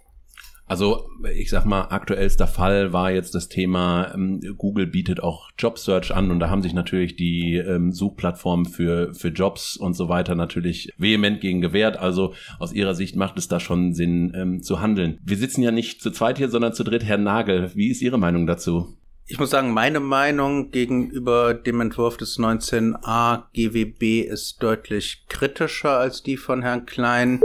Also 0.68 1.10
ich 1.36 1.50
sag 1.52 1.66
mal, 1.66 1.84
aktuellster 1.90 2.48
Fall 2.48 2.92
war 2.92 3.12
jetzt 3.12 3.36
das 3.36 3.50
Thema, 3.50 4.12
ähm, 4.16 4.42
Google 4.58 4.88
bietet 4.88 5.22
auch 5.22 5.50
Jobsearch 5.58 6.14
an 6.14 6.32
und 6.32 6.40
da 6.40 6.50
haben 6.50 6.64
sich 6.64 6.74
natürlich 6.74 7.16
die 7.16 7.58
ähm, 7.58 7.92
Suchplattformen 7.92 8.66
für, 8.66 9.14
für 9.14 9.28
Jobs 9.28 9.78
und 9.78 9.94
so 9.94 10.10
weiter 10.10 10.34
natürlich 10.34 10.92
vehement 10.98 11.40
gegen 11.40 11.62
gewehrt. 11.62 11.98
Also 11.98 12.34
aus 12.58 12.74
ihrer 12.74 12.96
Sicht 12.96 13.16
macht 13.16 13.38
es 13.38 13.48
da 13.48 13.60
schon 13.60 13.94
Sinn 13.94 14.34
ähm, 14.36 14.64
zu 14.64 14.82
handeln. 14.82 15.20
Wir 15.24 15.38
sitzen 15.38 15.62
ja 15.62 15.72
nicht 15.72 16.02
zu 16.02 16.10
zweit 16.10 16.40
hier, 16.40 16.50
sondern 16.50 16.74
zu 16.74 16.84
dritt. 16.84 17.04
Herr 17.04 17.18
Nagel, 17.18 17.72
wie 17.76 17.90
ist 17.90 18.02
Ihre 18.02 18.18
Meinung 18.18 18.48
dazu? 18.48 18.98
Ich 19.28 19.40
muss 19.40 19.50
sagen, 19.50 19.72
meine 19.72 20.00
Meinung 20.00 20.70
gegenüber 20.70 21.54
dem 21.56 21.82
Entwurf 21.82 22.18
des 22.18 22.38
19a 22.38 23.44
GWB 23.54 24.22
ist 24.22 24.62
deutlich 24.62 25.26
kritischer 25.30 25.98
als 25.98 26.22
die 26.22 26.38
von 26.38 26.62
Herrn 26.62 26.86
Klein. 26.86 27.42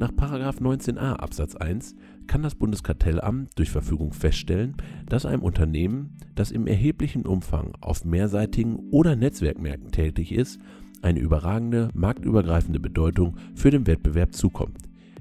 Nach 0.00 0.12
19a 0.60 1.16
Absatz 1.16 1.56
1 1.56 1.94
kann 2.26 2.42
das 2.42 2.54
Bundeskartellamt 2.54 3.50
durch 3.58 3.68
Verfügung 3.68 4.14
feststellen, 4.14 4.74
dass 5.06 5.26
einem 5.26 5.42
Unternehmen, 5.42 6.16
das 6.34 6.52
im 6.52 6.66
erheblichen 6.66 7.26
Umfang 7.26 7.74
auf 7.82 8.06
mehrseitigen 8.06 8.76
oder 8.90 9.14
Netzwerkmärkten 9.14 9.92
tätig 9.92 10.32
ist, 10.32 10.58
eine 11.02 11.20
überragende, 11.20 11.90
marktübergreifende 11.92 12.80
Bedeutung 12.80 13.36
für 13.54 13.70
den 13.70 13.86
Wettbewerb 13.86 14.34
zukommt. 14.34 14.78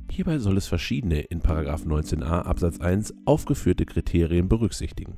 Hierbei 0.09 0.39
soll 0.39 0.55
es 0.55 0.67
verschiedene 0.67 1.24
in 1.24 1.41
19a 1.41 2.43
Absatz 2.43 2.79
1 2.79 3.13
aufgeführte 3.25 3.86
Kriterien 3.86 4.48
berücksichtigen. 4.48 5.17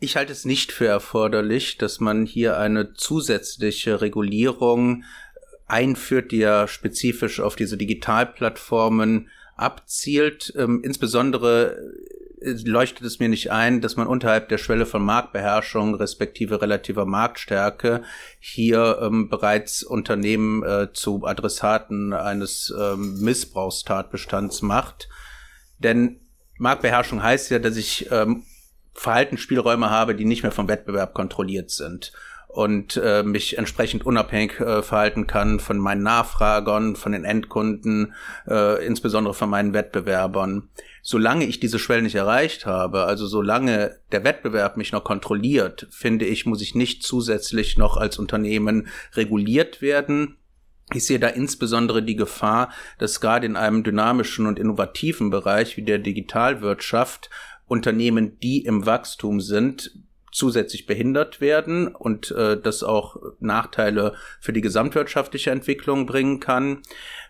Ich 0.00 0.16
halte 0.16 0.30
es 0.30 0.44
nicht 0.44 0.70
für 0.70 0.86
erforderlich, 0.86 1.76
dass 1.76 1.98
man 1.98 2.24
hier 2.24 2.56
eine 2.56 2.94
zusätzliche 2.94 4.00
Regulierung 4.00 5.02
einführt, 5.68 6.32
die 6.32 6.38
ja 6.38 6.66
spezifisch 6.66 7.40
auf 7.40 7.54
diese 7.54 7.76
Digitalplattformen 7.76 9.28
abzielt. 9.56 10.52
Ähm, 10.56 10.80
insbesondere 10.82 11.76
äh, 12.40 12.54
leuchtet 12.64 13.06
es 13.06 13.18
mir 13.18 13.28
nicht 13.28 13.50
ein, 13.50 13.80
dass 13.80 13.96
man 13.96 14.06
unterhalb 14.06 14.48
der 14.48 14.58
Schwelle 14.58 14.86
von 14.86 15.02
Marktbeherrschung 15.04 15.94
respektive 15.94 16.62
relativer 16.62 17.04
Marktstärke 17.04 18.02
hier 18.40 18.98
ähm, 19.02 19.28
bereits 19.28 19.82
Unternehmen 19.82 20.62
äh, 20.62 20.92
zu 20.92 21.26
Adressaten 21.26 22.14
eines 22.14 22.72
ähm, 22.78 23.20
Missbrauchstatbestands 23.20 24.62
macht. 24.62 25.08
Denn 25.78 26.20
Marktbeherrschung 26.56 27.22
heißt 27.22 27.50
ja, 27.50 27.58
dass 27.58 27.76
ich 27.76 28.10
ähm, 28.10 28.44
Verhaltensspielräume 28.94 29.90
habe, 29.90 30.14
die 30.14 30.24
nicht 30.24 30.42
mehr 30.42 30.50
vom 30.50 30.66
Wettbewerb 30.66 31.14
kontrolliert 31.14 31.70
sind 31.70 32.12
und 32.48 32.96
äh, 32.96 33.22
mich 33.22 33.58
entsprechend 33.58 34.06
unabhängig 34.06 34.58
äh, 34.58 34.82
verhalten 34.82 35.26
kann 35.26 35.60
von 35.60 35.78
meinen 35.78 36.02
Nachfragern, 36.02 36.96
von 36.96 37.12
den 37.12 37.24
Endkunden, 37.24 38.14
äh, 38.48 38.84
insbesondere 38.84 39.34
von 39.34 39.50
meinen 39.50 39.74
Wettbewerbern. 39.74 40.70
Solange 41.02 41.44
ich 41.44 41.60
diese 41.60 41.78
Schwelle 41.78 42.02
nicht 42.02 42.14
erreicht 42.14 42.64
habe, 42.64 43.04
also 43.04 43.26
solange 43.26 44.00
der 44.12 44.24
Wettbewerb 44.24 44.78
mich 44.78 44.92
noch 44.92 45.04
kontrolliert, 45.04 45.86
finde 45.90 46.24
ich, 46.24 46.46
muss 46.46 46.62
ich 46.62 46.74
nicht 46.74 47.02
zusätzlich 47.02 47.76
noch 47.76 47.98
als 47.98 48.18
Unternehmen 48.18 48.88
reguliert 49.12 49.82
werden. 49.82 50.38
Ich 50.94 51.04
sehe 51.04 51.18
da 51.18 51.28
insbesondere 51.28 52.02
die 52.02 52.16
Gefahr, 52.16 52.70
dass 52.98 53.20
gerade 53.20 53.46
in 53.46 53.56
einem 53.56 53.84
dynamischen 53.84 54.46
und 54.46 54.58
innovativen 54.58 55.28
Bereich 55.28 55.76
wie 55.76 55.84
der 55.84 55.98
Digitalwirtschaft 55.98 57.28
Unternehmen, 57.66 58.38
die 58.40 58.64
im 58.64 58.86
Wachstum 58.86 59.40
sind, 59.42 59.92
zusätzlich 60.38 60.86
behindert 60.86 61.40
werden 61.40 61.88
und 61.88 62.30
äh, 62.30 62.58
das 62.58 62.84
auch 62.84 63.16
Nachteile 63.40 64.14
für 64.40 64.52
die 64.52 64.60
gesamtwirtschaftliche 64.60 65.50
Entwicklung 65.50 66.06
bringen 66.06 66.38
kann. 66.38 66.82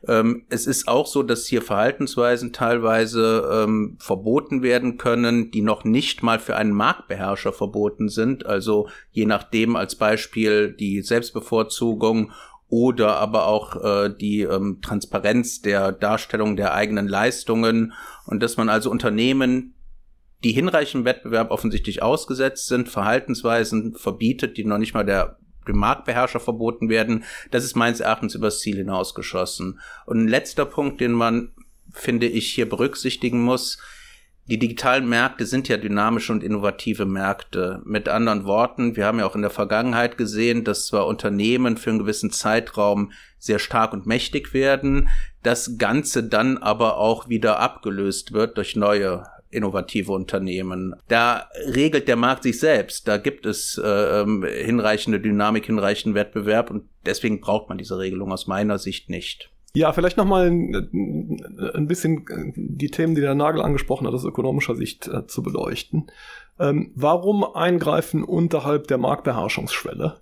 Ähm, 0.06 0.44
es 0.50 0.66
ist 0.66 0.88
auch 0.88 1.06
so, 1.06 1.22
dass 1.22 1.46
hier 1.46 1.62
Verhaltensweisen 1.62 2.52
teilweise 2.52 3.48
ähm, 3.50 3.96
verboten 3.98 4.62
werden 4.62 4.98
können, 4.98 5.50
die 5.50 5.62
noch 5.62 5.84
nicht 5.84 6.22
mal 6.22 6.38
für 6.38 6.56
einen 6.56 6.72
Marktbeherrscher 6.72 7.54
verboten 7.54 8.10
sind. 8.10 8.44
Also 8.44 8.88
je 9.10 9.24
nachdem 9.24 9.74
als 9.74 9.96
Beispiel 9.96 10.72
die 10.72 11.00
Selbstbevorzugung 11.00 12.32
oder 12.68 13.16
aber 13.16 13.46
auch 13.46 13.82
äh, 13.82 14.14
die 14.14 14.42
ähm, 14.42 14.80
Transparenz 14.82 15.62
der 15.62 15.92
Darstellung 15.92 16.56
der 16.56 16.74
eigenen 16.74 17.08
Leistungen 17.08 17.94
und 18.26 18.42
dass 18.42 18.58
man 18.58 18.68
also 18.68 18.90
Unternehmen, 18.90 19.74
die 20.45 20.52
hinreichend 20.52 21.04
Wettbewerb 21.04 21.50
offensichtlich 21.50 22.02
ausgesetzt 22.02 22.68
sind, 22.68 22.88
Verhaltensweisen 22.88 23.95
verbietet, 23.95 24.57
die 24.57 24.64
noch 24.64 24.78
nicht 24.78 24.95
mal 24.95 25.04
der 25.04 25.38
dem 25.68 25.76
Marktbeherrscher 25.76 26.40
verboten 26.40 26.88
werden, 26.88 27.25
das 27.50 27.62
ist 27.62 27.76
meines 27.76 28.00
Erachtens 28.00 28.35
übers 28.35 28.61
Ziel 28.61 28.76
hinausgeschossen. 28.76 29.80
Und 30.07 30.18
ein 30.18 30.28
letzter 30.28 30.64
Punkt, 30.64 31.00
den 31.00 31.12
man, 31.12 31.52
finde 31.92 32.26
ich, 32.26 32.49
hier 32.49 32.68
berücksichtigen 32.68 33.42
muss, 33.42 33.78
die 34.47 34.59
digitalen 34.59 35.07
Märkte 35.07 35.45
sind 35.45 35.68
ja 35.68 35.76
dynamische 35.76 36.33
und 36.33 36.42
innovative 36.42 37.04
Märkte. 37.04 37.83
Mit 37.85 38.09
anderen 38.09 38.47
Worten, 38.47 38.97
wir 38.97 39.04
haben 39.04 39.18
ja 39.18 39.26
auch 39.26 39.35
in 39.35 39.42
der 39.42 39.50
Vergangenheit 39.50 40.16
gesehen, 40.16 40.64
dass 40.64 40.87
zwar 40.87 41.07
Unternehmen 41.07 41.76
für 41.76 41.90
einen 41.90 41.99
gewissen 41.99 42.30
Zeitraum 42.30 43.12
sehr 43.38 43.59
stark 43.59 43.92
und 43.92 44.07
mächtig 44.07 44.54
werden, 44.54 45.11
das 45.42 45.76
Ganze 45.76 46.25
dann 46.25 46.57
aber 46.57 46.97
auch 46.97 47.28
wieder 47.28 47.61
abgelöst 47.61 48.33
wird 48.33 48.57
durch 48.57 48.75
neue 48.75 49.25
innovative 49.50 50.12
Unternehmen. 50.12 50.94
Da 51.08 51.48
regelt 51.72 52.08
der 52.08 52.16
Markt 52.16 52.42
sich 52.42 52.58
selbst. 52.60 53.08
Da 53.08 53.16
gibt 53.16 53.46
es 53.46 53.80
äh, 53.82 54.20
ähm, 54.20 54.44
hinreichende 54.44 55.20
Dynamik, 55.20 55.66
hinreichenden 55.66 56.14
Wettbewerb 56.14 56.70
und 56.70 56.84
deswegen 57.06 57.40
braucht 57.40 57.68
man 57.68 57.78
diese 57.78 57.98
Regelung 57.98 58.32
aus 58.32 58.46
meiner 58.46 58.78
Sicht 58.78 59.10
nicht. 59.10 59.50
Ja, 59.74 59.92
vielleicht 59.92 60.16
nochmal 60.16 60.46
ein, 60.46 61.70
ein 61.74 61.86
bisschen 61.86 62.24
die 62.56 62.90
Themen, 62.90 63.14
die 63.14 63.20
der 63.20 63.34
Nagel 63.34 63.60
angesprochen 63.60 64.06
hat, 64.06 64.14
aus 64.14 64.24
ökonomischer 64.24 64.74
Sicht 64.74 65.08
äh, 65.08 65.26
zu 65.26 65.42
beleuchten. 65.42 66.10
Ähm, 66.60 66.92
warum 66.94 67.44
eingreifen 67.44 68.24
unterhalb 68.24 68.88
der 68.88 68.98
Marktbeherrschungsschwelle? 68.98 70.20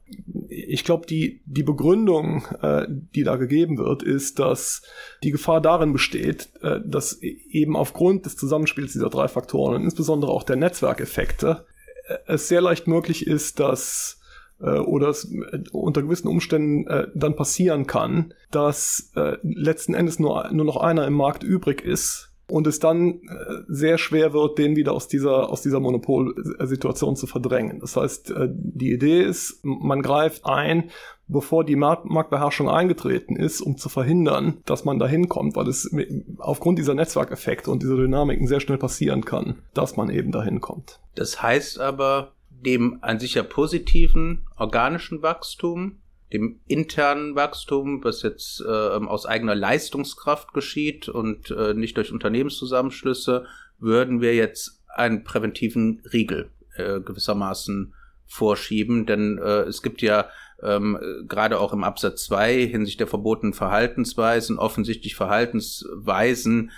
Ich 0.48 0.84
glaube, 0.84 1.06
die, 1.06 1.40
die 1.46 1.62
Begründung, 1.62 2.44
äh, 2.60 2.86
die 2.88 3.24
da 3.24 3.36
gegeben 3.36 3.78
wird, 3.78 4.02
ist, 4.02 4.38
dass 4.38 4.82
die 5.22 5.30
Gefahr 5.30 5.60
darin 5.60 5.92
besteht, 5.92 6.50
äh, 6.62 6.80
dass 6.84 7.20
eben 7.22 7.74
aufgrund 7.74 8.26
des 8.26 8.36
Zusammenspiels 8.36 8.92
dieser 8.92 9.08
drei 9.08 9.28
Faktoren 9.28 9.76
und 9.76 9.84
insbesondere 9.84 10.30
auch 10.30 10.42
der 10.42 10.56
Netzwerkeffekte 10.56 11.64
äh, 12.06 12.18
es 12.26 12.48
sehr 12.48 12.60
leicht 12.60 12.86
möglich 12.86 13.26
ist, 13.26 13.58
dass 13.58 14.20
äh, 14.60 14.78
oder 14.78 15.08
es 15.08 15.24
äh, 15.32 15.62
unter 15.72 16.02
gewissen 16.02 16.28
Umständen 16.28 16.86
äh, 16.86 17.08
dann 17.14 17.34
passieren 17.34 17.86
kann, 17.86 18.34
dass 18.50 19.10
äh, 19.16 19.38
letzten 19.42 19.94
Endes 19.94 20.18
nur, 20.18 20.50
nur 20.52 20.66
noch 20.66 20.76
einer 20.76 21.06
im 21.06 21.14
Markt 21.14 21.42
übrig 21.42 21.82
ist 21.82 22.25
und 22.48 22.66
es 22.66 22.78
dann 22.78 23.22
äh, 23.22 23.62
sehr 23.68 23.98
schwer 23.98 24.32
wird, 24.32 24.58
den 24.58 24.76
wieder 24.76 24.92
aus 24.92 25.08
dieser, 25.08 25.50
aus 25.50 25.62
dieser 25.62 25.80
Monopolsituation 25.80 27.16
zu 27.16 27.26
verdrängen. 27.26 27.80
Das 27.80 27.96
heißt, 27.96 28.30
äh, 28.30 28.48
die 28.50 28.92
Idee 28.92 29.22
ist, 29.22 29.60
man 29.64 30.02
greift 30.02 30.46
ein, 30.46 30.90
bevor 31.28 31.64
die 31.64 31.76
Marktbeherrschung 31.76 32.68
eingetreten 32.68 33.34
ist, 33.34 33.60
um 33.60 33.76
zu 33.76 33.88
verhindern, 33.88 34.58
dass 34.64 34.84
man 34.84 34.98
da 34.98 35.08
hinkommt, 35.08 35.56
weil 35.56 35.66
es 35.66 35.90
aufgrund 36.38 36.78
dieser 36.78 36.94
Netzwerkeffekte 36.94 37.70
und 37.70 37.82
dieser 37.82 37.96
Dynamiken 37.96 38.46
sehr 38.46 38.60
schnell 38.60 38.78
passieren 38.78 39.24
kann, 39.24 39.56
dass 39.74 39.96
man 39.96 40.08
eben 40.08 40.30
dahin 40.30 40.60
kommt. 40.60 41.00
Das 41.16 41.42
heißt 41.42 41.80
aber, 41.80 42.32
dem 42.64 42.98
an 43.00 43.18
sich 43.18 43.34
ja 43.34 43.42
positiven 43.42 44.46
organischen 44.56 45.22
Wachstum 45.22 45.98
dem 46.32 46.60
internen 46.66 47.36
Wachstum, 47.36 48.02
was 48.02 48.22
jetzt 48.22 48.60
äh, 48.60 48.66
aus 48.68 49.26
eigener 49.26 49.54
Leistungskraft 49.54 50.52
geschieht 50.52 51.08
und 51.08 51.50
äh, 51.50 51.74
nicht 51.74 51.96
durch 51.96 52.12
Unternehmenszusammenschlüsse, 52.12 53.46
würden 53.78 54.20
wir 54.20 54.34
jetzt 54.34 54.82
einen 54.88 55.24
präventiven 55.24 56.02
Riegel 56.12 56.50
äh, 56.76 57.00
gewissermaßen 57.00 57.94
vorschieben. 58.26 59.06
Denn 59.06 59.38
äh, 59.38 59.62
es 59.62 59.82
gibt 59.82 60.02
ja 60.02 60.28
ähm, 60.62 60.98
gerade 61.28 61.60
auch 61.60 61.72
im 61.72 61.84
Absatz 61.84 62.24
2 62.24 62.66
hinsichtlich 62.66 62.96
der 62.96 63.06
verbotenen 63.06 63.52
Verhaltensweisen 63.52 64.58
offensichtlich 64.58 65.14
Verhaltensweisen, 65.14 66.70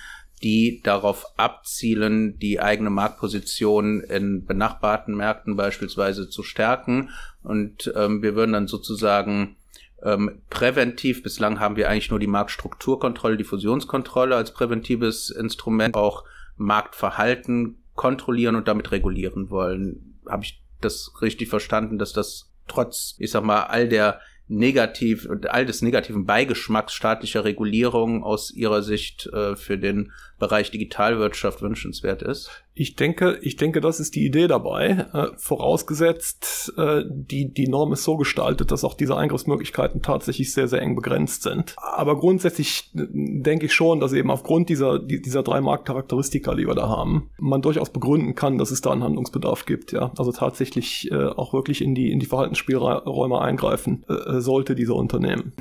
die 0.43 0.81
darauf 0.83 1.27
abzielen, 1.37 2.39
die 2.39 2.61
eigene 2.61 2.91
Marktposition 2.91 4.01
in 4.01 4.45
benachbarten 4.45 5.17
Märkten 5.17 5.57
beispielsweise 5.57 6.29
zu 6.29 6.43
stärken. 6.43 7.11
Und 7.43 7.93
ähm, 7.97 8.23
wir 8.23 8.35
würden 8.35 8.53
dann 8.53 8.69
sozusagen 8.69 9.57
ähm, 10.03 10.43
präventiv, 10.49 11.23
bislang 11.23 11.59
haben 11.59 11.77
wir 11.77 11.91
eigentlich 11.91 12.11
nur 12.11 12.21
die 12.21 12.29
Marktstrukturkontrolle, 12.29 13.37
die 13.37 13.45
Fusionskontrolle 13.45 14.37
als 14.37 14.53
präventives 14.53 15.31
Instrument, 15.31 15.97
auch 15.97 16.25
Marktverhalten 16.57 17.83
kontrollieren 17.95 18.55
und 18.55 18.69
damit 18.69 18.93
regulieren 18.93 19.51
wollen. 19.51 20.21
Habe 20.29 20.45
ich 20.45 20.63
das 20.81 21.13
richtig 21.21 21.49
verstanden, 21.49 21.99
dass 21.99 22.13
das 22.13 22.53
trotz, 22.69 23.17
ich 23.19 23.31
sag 23.33 23.43
mal, 23.43 23.63
all 23.65 23.89
der 23.89 24.21
negativ 24.49 25.27
und 25.27 25.51
all 25.51 25.67
des 25.67 25.83
negativen 25.83 26.25
Beigeschmacks 26.25 26.95
staatlicher 26.95 27.45
Regulierung 27.45 28.25
aus 28.25 28.51
Ihrer 28.51 28.83
Sicht 28.83 29.27
äh, 29.27 29.57
für 29.57 29.79
den 29.79 30.13
Bereich 30.39 30.71
Digitalwirtschaft 30.71 31.63
wünschenswert 31.63 32.23
ist? 32.23 32.51
Ich 32.79 32.95
denke, 32.95 33.41
ich 33.43 33.57
denke, 33.57 33.81
das 33.81 33.99
ist 33.99 34.15
die 34.15 34.25
Idee 34.25 34.47
dabei. 34.47 35.07
Äh, 35.13 35.27
vorausgesetzt, 35.37 36.73
äh, 36.77 37.03
die, 37.09 37.53
die 37.53 37.67
Norm 37.67 37.93
ist 37.93 38.05
so 38.05 38.17
gestaltet, 38.17 38.71
dass 38.71 38.85
auch 38.85 38.95
diese 38.95 39.17
Eingriffsmöglichkeiten 39.17 40.01
tatsächlich 40.01 40.53
sehr, 40.53 40.69
sehr 40.69 40.81
eng 40.81 40.95
begrenzt 40.95 41.43
sind. 41.43 41.75
Aber 41.77 42.17
grundsätzlich 42.21 42.93
äh, 42.95 43.07
denke 43.11 43.67
ich 43.67 43.75
schon, 43.75 43.99
dass 43.99 44.13
eben 44.13 44.31
aufgrund 44.31 44.69
dieser, 44.69 45.01
dieser 45.01 45.43
drei 45.43 45.61
Marktcharakteristika, 45.61 46.55
die 46.55 46.69
wir 46.69 46.77
da 46.77 46.89
haben, 46.89 47.31
man 47.41 47.63
durchaus 47.63 47.91
begründen 47.91 48.37
kann, 48.37 48.59
dass 48.59 48.71
es 48.71 48.81
da 48.81 48.93
einen 48.93 49.03
Handlungsbedarf 49.03 49.67
gibt. 49.67 49.91
Ja, 49.91 50.13
also 50.17 50.31
tatsächlich 50.31 51.11
äh, 51.11 51.17
auch 51.17 51.53
wirklich 51.53 51.83
in 51.83 51.97
die, 51.97 52.13
in 52.13 52.21
die 52.21 52.27
Verhaltensspielräume 52.27 53.41
eingreifen 53.41 54.05
äh, 54.09 54.41
sollte 54.41 54.77
dieser 54.77 54.95
Unternehmen. 54.95 55.53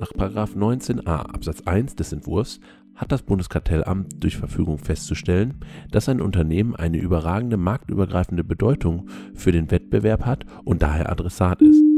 Nach 0.00 0.12
19a 0.12 1.02
Absatz 1.06 1.62
1 1.64 1.96
des 1.96 2.12
Entwurfs 2.12 2.60
hat 2.94 3.10
das 3.10 3.22
Bundeskartellamt 3.22 4.22
durch 4.22 4.36
Verfügung 4.36 4.78
festzustellen, 4.78 5.60
dass 5.90 6.08
ein 6.08 6.20
Unternehmen 6.20 6.76
eine 6.76 6.98
überragende 6.98 7.56
marktübergreifende 7.56 8.44
Bedeutung 8.44 9.08
für 9.34 9.50
den 9.50 9.70
Wettbewerb 9.70 10.24
hat 10.24 10.44
und 10.64 10.82
daher 10.82 11.10
Adressat 11.10 11.62
ist. 11.62 11.97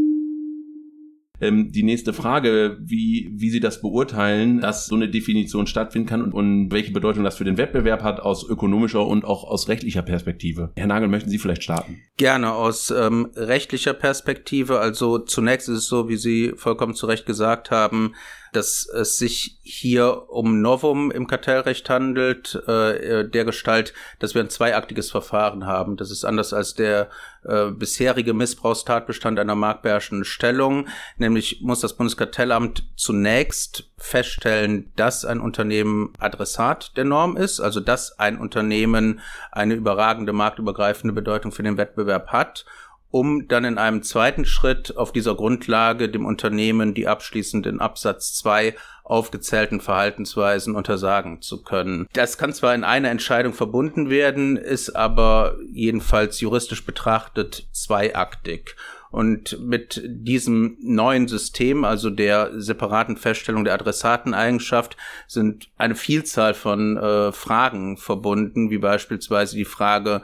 Ähm, 1.40 1.73
die 1.73 1.82
nächste 1.82 2.12
Frage, 2.12 2.78
wie, 2.80 3.30
wie 3.32 3.50
Sie 3.50 3.61
das 3.61 3.80
beurteilen, 3.80 4.61
dass 4.61 4.87
so 4.87 4.94
eine 4.94 5.09
Definition 5.09 5.66
stattfinden 5.66 6.09
kann 6.09 6.23
und, 6.23 6.32
und 6.32 6.70
welche 6.70 6.92
Bedeutung 6.92 7.25
das 7.25 7.37
für 7.37 7.44
den 7.44 7.56
Wettbewerb 7.56 8.02
hat 8.02 8.20
aus 8.20 8.49
ökonomischer 8.49 9.06
und 9.06 9.25
auch 9.25 9.44
aus 9.44 9.68
rechtlicher 9.68 10.02
Perspektive. 10.02 10.73
Herr 10.76 10.87
Nagel, 10.87 11.09
möchten 11.09 11.30
Sie 11.30 11.38
vielleicht 11.38 11.62
starten? 11.62 12.00
Gerne 12.16 12.52
aus 12.52 12.90
ähm, 12.90 13.30
rechtlicher 13.35 13.94
Perspektive. 13.94 14.80
Also 14.80 15.18
zunächst 15.18 15.68
ist 15.68 15.78
es 15.78 15.87
so, 15.87 16.09
wie 16.09 16.16
Sie 16.16 16.52
vollkommen 16.56 16.94
zu 16.94 17.06
Recht 17.06 17.26
gesagt 17.26 17.70
haben, 17.70 18.14
dass 18.52 18.87
es 18.87 19.16
sich 19.16 19.59
hier 19.62 20.28
um 20.28 20.61
Novum 20.61 21.11
im 21.11 21.26
Kartellrecht 21.26 21.88
handelt, 21.88 22.54
äh, 22.66 23.28
der 23.28 23.45
Gestalt, 23.45 23.95
dass 24.19 24.35
wir 24.35 24.42
ein 24.42 24.50
zweiaktiges 24.50 25.11
Verfahren 25.11 25.66
haben. 25.66 25.97
Das 25.97 26.11
ist 26.11 26.25
anders 26.25 26.52
als 26.52 26.75
der 26.75 27.09
äh, 27.45 27.71
bisherige 27.71 28.35
Missbrauchstatbestand 28.35 29.38
einer 29.38 29.54
marktbeherrschenden 29.54 30.25
Stellung. 30.25 30.88
Nämlich 31.16 31.61
muss 31.62 31.80
das 31.80 31.97
Bundeskartellamt 31.97 32.85
zunächst 32.97 33.90
feststellen, 33.97 34.92
dass 34.97 35.25
ein 35.25 35.40
Unternehmen 35.40 36.12
Adressat 36.19 36.97
der 36.97 37.04
Norm 37.04 37.37
ist, 37.37 37.61
also 37.61 37.80
dass 37.80 38.19
ein 38.19 38.38
Unternehmen 38.38 39.21
eine 39.52 39.75
überragende 39.75 40.33
marktübergreifende 40.33 41.14
Bedeutung 41.14 41.52
für 41.52 41.62
den 41.62 41.76
Wettbewerb 41.76 42.28
hat 42.28 42.64
um 43.11 43.49
dann 43.49 43.64
in 43.64 43.79
einem 43.79 44.02
zweiten 44.02 44.45
Schritt 44.45 44.97
auf 44.97 45.12
dieser 45.12 45.35
Grundlage 45.35 46.09
dem 46.09 46.25
Unternehmen 46.25 46.95
die 46.95 47.09
abschließend 47.09 47.67
in 47.67 47.81
Absatz 47.81 48.35
2 48.35 48.76
aufgezählten 49.02 49.81
Verhaltensweisen 49.81 50.76
untersagen 50.76 51.43
zu 51.43 51.62
können. 51.62 52.07
Das 52.12 52.38
kann 52.38 52.52
zwar 52.52 52.75
in 52.75 52.85
einer 52.85 53.11
Entscheidung 53.11 53.52
verbunden 53.52 54.09
werden, 54.09 54.57
ist 54.57 54.90
aber 54.90 55.57
jedenfalls 55.73 56.40
juristisch 56.40 56.87
betrachtet 56.87 57.69
zweiaktig. 57.73 58.76
Und 59.11 59.59
mit 59.61 60.00
diesem 60.07 60.76
neuen 60.81 61.26
System, 61.26 61.85
also 61.85 62.11
der 62.11 62.52
separaten 62.61 63.17
Feststellung 63.17 63.64
der 63.64 63.75
Adressateneigenschaft, 63.75 64.97
sind 65.26 65.69
eine 65.76 65.97
Vielzahl 65.97 66.55
von 66.55 66.97
äh, 66.97 67.33
Fragen 67.33 67.97
verbunden, 67.97 68.71
wie 68.71 68.79
beispielsweise 68.79 69.57
die 69.57 69.64
Frage, 69.64 70.23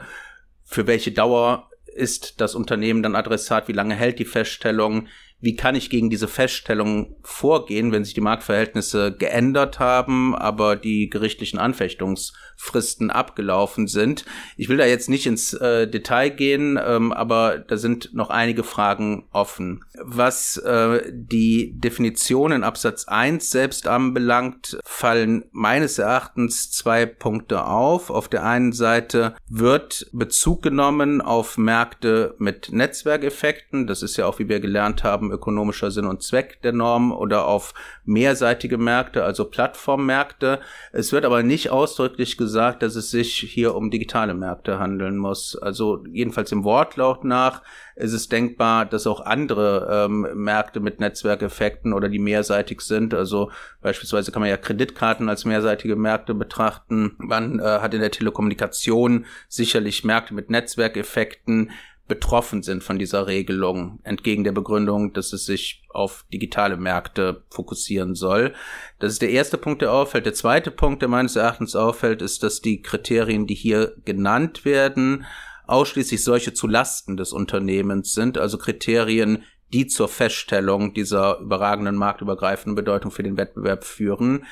für 0.63 0.87
welche 0.87 1.11
Dauer 1.11 1.69
ist 1.97 2.39
das 2.39 2.55
Unternehmen 2.55 3.03
dann 3.03 3.15
Adressat, 3.15 3.67
wie 3.67 3.73
lange 3.73 3.95
hält 3.95 4.19
die 4.19 4.25
Feststellung, 4.25 5.07
wie 5.39 5.55
kann 5.55 5.75
ich 5.75 5.89
gegen 5.89 6.09
diese 6.09 6.27
Feststellung 6.27 7.15
vorgehen, 7.21 7.91
wenn 7.91 8.03
sich 8.03 8.15
die 8.15 8.21
Marktverhältnisse 8.21 9.15
geändert 9.15 9.79
haben, 9.79 10.35
aber 10.35 10.75
die 10.75 11.09
gerichtlichen 11.09 11.59
Anfechtungsfristen 11.59 13.11
abgelaufen 13.11 13.87
sind. 13.87 14.25
Ich 14.55 14.67
will 14.67 14.77
da 14.77 14.85
jetzt 14.85 15.09
nicht 15.09 15.27
ins 15.27 15.53
äh, 15.53 15.87
Detail 15.87 16.29
gehen, 16.29 16.79
ähm, 16.83 17.11
aber 17.11 17.59
da 17.59 17.77
sind 17.77 18.13
noch 18.15 18.31
einige 18.31 18.63
Fragen 18.63 19.27
offen. 19.31 19.83
Was 20.01 20.57
äh, 20.57 21.03
die 21.13 21.73
Definition 21.75 22.51
in 22.51 22.63
Absatz 22.63 23.07
1 23.07 23.51
selbst 23.51 23.87
anbelangt, 23.87 24.79
fallen 24.83 25.45
meines 25.51 25.99
Erachtens 25.99 26.71
zwei 26.71 27.05
Punkte 27.05 27.65
auf. 27.65 28.09
Auf 28.09 28.27
der 28.27 28.43
einen 28.43 28.71
Seite 28.71 29.35
wird 29.47 30.09
Bezug 30.13 30.63
genommen 30.63 31.21
auf 31.21 31.57
Märkte 31.57 32.35
mit 32.39 32.71
Netzwerkeffekten. 32.71 33.85
Das 33.85 34.01
ist 34.01 34.17
ja 34.17 34.25
auch, 34.25 34.39
wie 34.39 34.49
wir 34.49 34.59
gelernt 34.59 35.03
haben, 35.03 35.26
haben, 35.27 35.31
ökonomischer 35.31 35.91
Sinn 35.91 36.05
und 36.05 36.23
Zweck 36.23 36.61
der 36.61 36.73
Norm 36.73 37.11
oder 37.11 37.47
auf 37.47 37.73
mehrseitige 38.05 38.77
Märkte, 38.77 39.23
also 39.23 39.45
Plattformmärkte. 39.45 40.59
Es 40.91 41.11
wird 41.11 41.25
aber 41.25 41.43
nicht 41.43 41.69
ausdrücklich 41.69 42.37
gesagt, 42.37 42.83
dass 42.83 42.95
es 42.95 43.11
sich 43.11 43.33
hier 43.33 43.75
um 43.75 43.91
digitale 43.91 44.33
Märkte 44.33 44.79
handeln 44.79 45.17
muss. 45.17 45.55
Also 45.55 46.03
jedenfalls 46.11 46.51
im 46.51 46.63
Wortlaut 46.63 47.23
nach 47.23 47.61
ist 47.95 48.13
es 48.13 48.29
denkbar, 48.29 48.85
dass 48.85 49.07
auch 49.07 49.21
andere 49.21 50.05
ähm, 50.05 50.27
Märkte 50.35 50.79
mit 50.79 50.99
Netzwerkeffekten 50.99 51.93
oder 51.93 52.09
die 52.09 52.19
mehrseitig 52.19 52.81
sind, 52.81 53.13
also 53.13 53.51
beispielsweise 53.81 54.31
kann 54.31 54.41
man 54.41 54.49
ja 54.49 54.57
Kreditkarten 54.57 55.29
als 55.29 55.45
mehrseitige 55.45 55.95
Märkte 55.95 56.35
betrachten. 56.35 57.15
Man 57.17 57.59
äh, 57.59 57.63
hat 57.63 57.93
in 57.93 58.01
der 58.01 58.11
Telekommunikation 58.11 59.25
sicherlich 59.47 60.03
Märkte 60.03 60.33
mit 60.33 60.49
Netzwerkeffekten 60.49 61.71
betroffen 62.07 62.63
sind 62.63 62.83
von 62.83 62.97
dieser 62.97 63.27
Regelung, 63.27 63.99
entgegen 64.03 64.43
der 64.43 64.51
Begründung, 64.51 65.13
dass 65.13 65.33
es 65.33 65.45
sich 65.45 65.83
auf 65.89 66.25
digitale 66.31 66.77
Märkte 66.77 67.43
fokussieren 67.49 68.15
soll. 68.15 68.53
Das 68.99 69.11
ist 69.11 69.21
der 69.21 69.31
erste 69.31 69.57
Punkt, 69.57 69.81
der 69.81 69.91
auffällt. 69.91 70.25
Der 70.25 70.33
zweite 70.33 70.71
Punkt, 70.71 71.01
der 71.01 71.09
meines 71.09 71.35
Erachtens 71.35 71.75
auffällt, 71.75 72.21
ist, 72.21 72.43
dass 72.43 72.61
die 72.61 72.81
Kriterien, 72.81 73.47
die 73.47 73.55
hier 73.55 73.93
genannt 74.05 74.63
werden, 74.63 75.25
ausschließlich 75.65 76.23
solche 76.23 76.53
zu 76.53 76.67
Lasten 76.67 77.17
des 77.17 77.33
Unternehmens 77.33 78.13
sind, 78.13 78.37
also 78.37 78.57
Kriterien, 78.57 79.43
die 79.73 79.87
zur 79.87 80.07
Feststellung 80.07 80.93
dieser 80.93 81.39
überragenden 81.39 81.95
marktübergreifenden 81.95 82.75
Bedeutung 82.75 83.11
für 83.11 83.23
den 83.23 83.37
Wettbewerb 83.37 83.83
führen. 83.83 84.45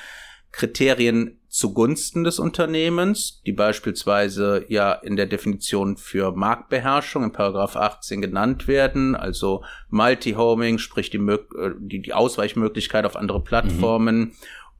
Kriterien 0.56 1.38
zugunsten 1.48 2.24
des 2.24 2.38
Unternehmens, 2.38 3.42
die 3.44 3.52
beispielsweise 3.52 4.64
ja 4.68 4.92
in 4.92 5.16
der 5.16 5.26
Definition 5.26 5.98
für 5.98 6.32
Marktbeherrschung 6.32 7.24
in 7.24 7.32
Paragraph 7.32 7.76
18 7.76 8.22
genannt 8.22 8.66
werden, 8.66 9.14
also 9.14 9.62
Multi-Homing, 9.90 10.78
sprich 10.78 11.10
die, 11.10 11.18
äh, 11.18 11.72
die, 11.78 12.00
die 12.00 12.14
Ausweichmöglichkeit 12.14 13.04
auf 13.04 13.16
andere 13.16 13.44
Plattformen 13.44 14.18
mhm. 14.18 14.32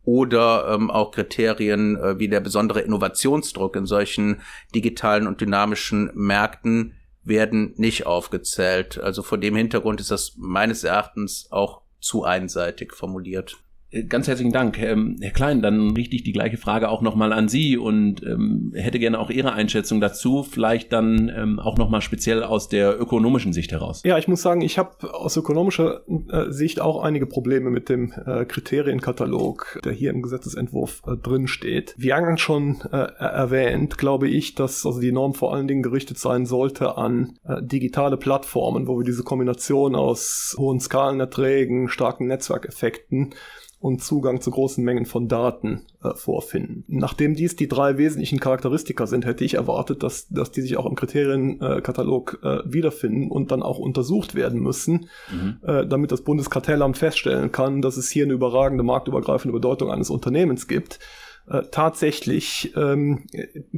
oder 0.05 0.68
ähm, 0.74 0.90
auch 0.90 1.11
Kriterien 1.11 1.96
äh, 1.96 2.18
wie 2.18 2.29
der 2.29 2.40
besondere 2.40 2.81
Innovationsdruck 2.81 3.77
in 3.77 3.85
solchen 3.85 4.40
digitalen 4.74 5.27
und 5.27 5.42
dynamischen 5.42 6.11
Märkten 6.14 6.94
werden 7.22 7.74
nicht 7.77 8.07
aufgezählt. 8.07 8.98
Also 8.98 9.22
vor 9.22 9.37
dem 9.37 9.57
Hintergrund 9.57 10.01
ist 10.01 10.11
das 10.11 10.37
meines 10.38 10.85
Erachtens 10.85 11.48
auch 11.51 11.83
zu 12.01 12.24
einseitig 12.24 12.94
formuliert. 12.94 13.59
Äh, 13.90 14.05
ganz 14.05 14.27
herzlichen 14.29 14.53
Dank. 14.53 14.81
Ähm, 14.81 15.16
Herr 15.20 15.31
Klein, 15.31 15.62
dann 15.62 15.90
richte 15.90 16.16
ich 16.16 16.25
die 16.25 16.33
gleiche 16.33 16.57
Frage 16.57 16.88
auch 16.88 17.03
nochmal 17.03 17.33
an 17.33 17.49
Sie 17.49 17.77
und 17.77 18.22
ähm, 18.22 18.72
hätte 18.75 18.99
gerne 18.99 19.18
auch 19.18 19.31
Ihre 19.31 19.53
Einschätzung 19.53 20.01
dazu, 20.01 20.42
vielleicht 20.42 20.92
dann 20.92 21.33
ähm, 21.35 21.59
auch 21.59 21.77
nochmal 21.79 22.01
speziell 22.01 22.42
aus 22.42 22.68
der 22.68 23.01
ökonomischen 23.01 23.53
Sicht 23.53 23.72
heraus. 23.72 24.03
Ja, 24.05 24.18
ich 24.18 24.29
muss 24.29 24.42
sagen, 24.42 24.61
ich 24.61 24.79
habe 24.79 25.14
aus 25.14 25.37
ökonomischer 25.37 26.03
äh, 26.31 26.51
Sicht 26.51 26.81
auch 26.81 27.03
einige 27.03 27.27
Probleme 27.27 27.70
mit 27.70 27.88
dem 27.88 28.12
äh, 28.27 28.44
Kriterienkatalog, 28.44 29.81
der 29.85 29.92
hier 29.92 30.11
im 30.11 30.22
Gesetzesentwurf 30.22 31.03
äh, 31.07 31.16
drin 31.16 31.46
steht. 31.46 31.94
Wie 31.96 32.12
eingangs 32.12 32.40
schon 32.40 32.81
äh, 32.92 32.96
erwähnt, 32.96 33.99
glaube 33.99 34.29
ich, 34.29 34.55
dass 34.55 34.85
also 34.85 35.01
die 35.01 35.12
Norm 35.12 35.35
vor 35.35 35.55
allen 35.55 35.68
Dingen 35.68 35.83
gerichtet 35.83 36.18
sein 36.18 36.46
sollte 36.46 36.96
an 36.96 37.38
äh, 37.44 37.62
digitale 37.62 38.16
Plattformen, 38.16 38.87
wo 38.88 38.99
wir 38.99 39.05
diese 39.05 39.22
Kombination 39.22 39.94
aus 39.94 40.57
hohen 40.59 40.81
Skalenerträgen, 40.81 41.88
starken 41.88 42.27
Netzwerkeffekten 42.27 43.35
und 43.79 44.03
Zugang 44.03 44.41
zu 44.41 44.51
großen 44.51 44.83
Mengen 44.83 45.05
von 45.05 45.29
Daten 45.29 45.83
äh, 46.03 46.15
vorfinden. 46.15 46.85
Nachdem 46.89 47.35
dies 47.35 47.57
die 47.57 47.69
drei 47.69 47.99
wesentlichen 47.99 48.41
Charakteristika 48.41 49.07
sind, 49.07 49.27
hätte 49.27 49.45
ich 49.45 49.55
erwartet, 49.55 50.03
dass, 50.03 50.29
dass 50.29 50.51
die 50.51 50.62
sich 50.62 50.77
auch 50.77 50.87
im 50.87 50.95
Kriterienkatalog 50.95 52.41
äh, 52.43 52.59
wiederfinden 52.65 53.31
und 53.31 53.51
dann 53.51 53.62
auch 53.62 53.79
untersucht 53.79 54.35
werden 54.35 54.61
müssen, 54.61 55.09
mhm. 55.31 55.59
äh, 55.62 55.87
damit 55.87 56.11
das 56.11 56.23
Bundeskartellamt 56.23 56.97
feststellen 56.97 57.53
kann, 57.53 57.83
dass 57.83 57.97
es 57.97 58.09
hier 58.09 58.25
eine 58.25 58.33
überragende 58.33 58.83
marktübergreifende 58.83 59.53
Bedeutung 59.53 59.91
eines 59.91 60.11
Unternehmens 60.11 60.69
gibt 60.69 60.99
äh, 61.48 61.62
tatsächlich 61.70 62.72
ähm, 62.76 63.26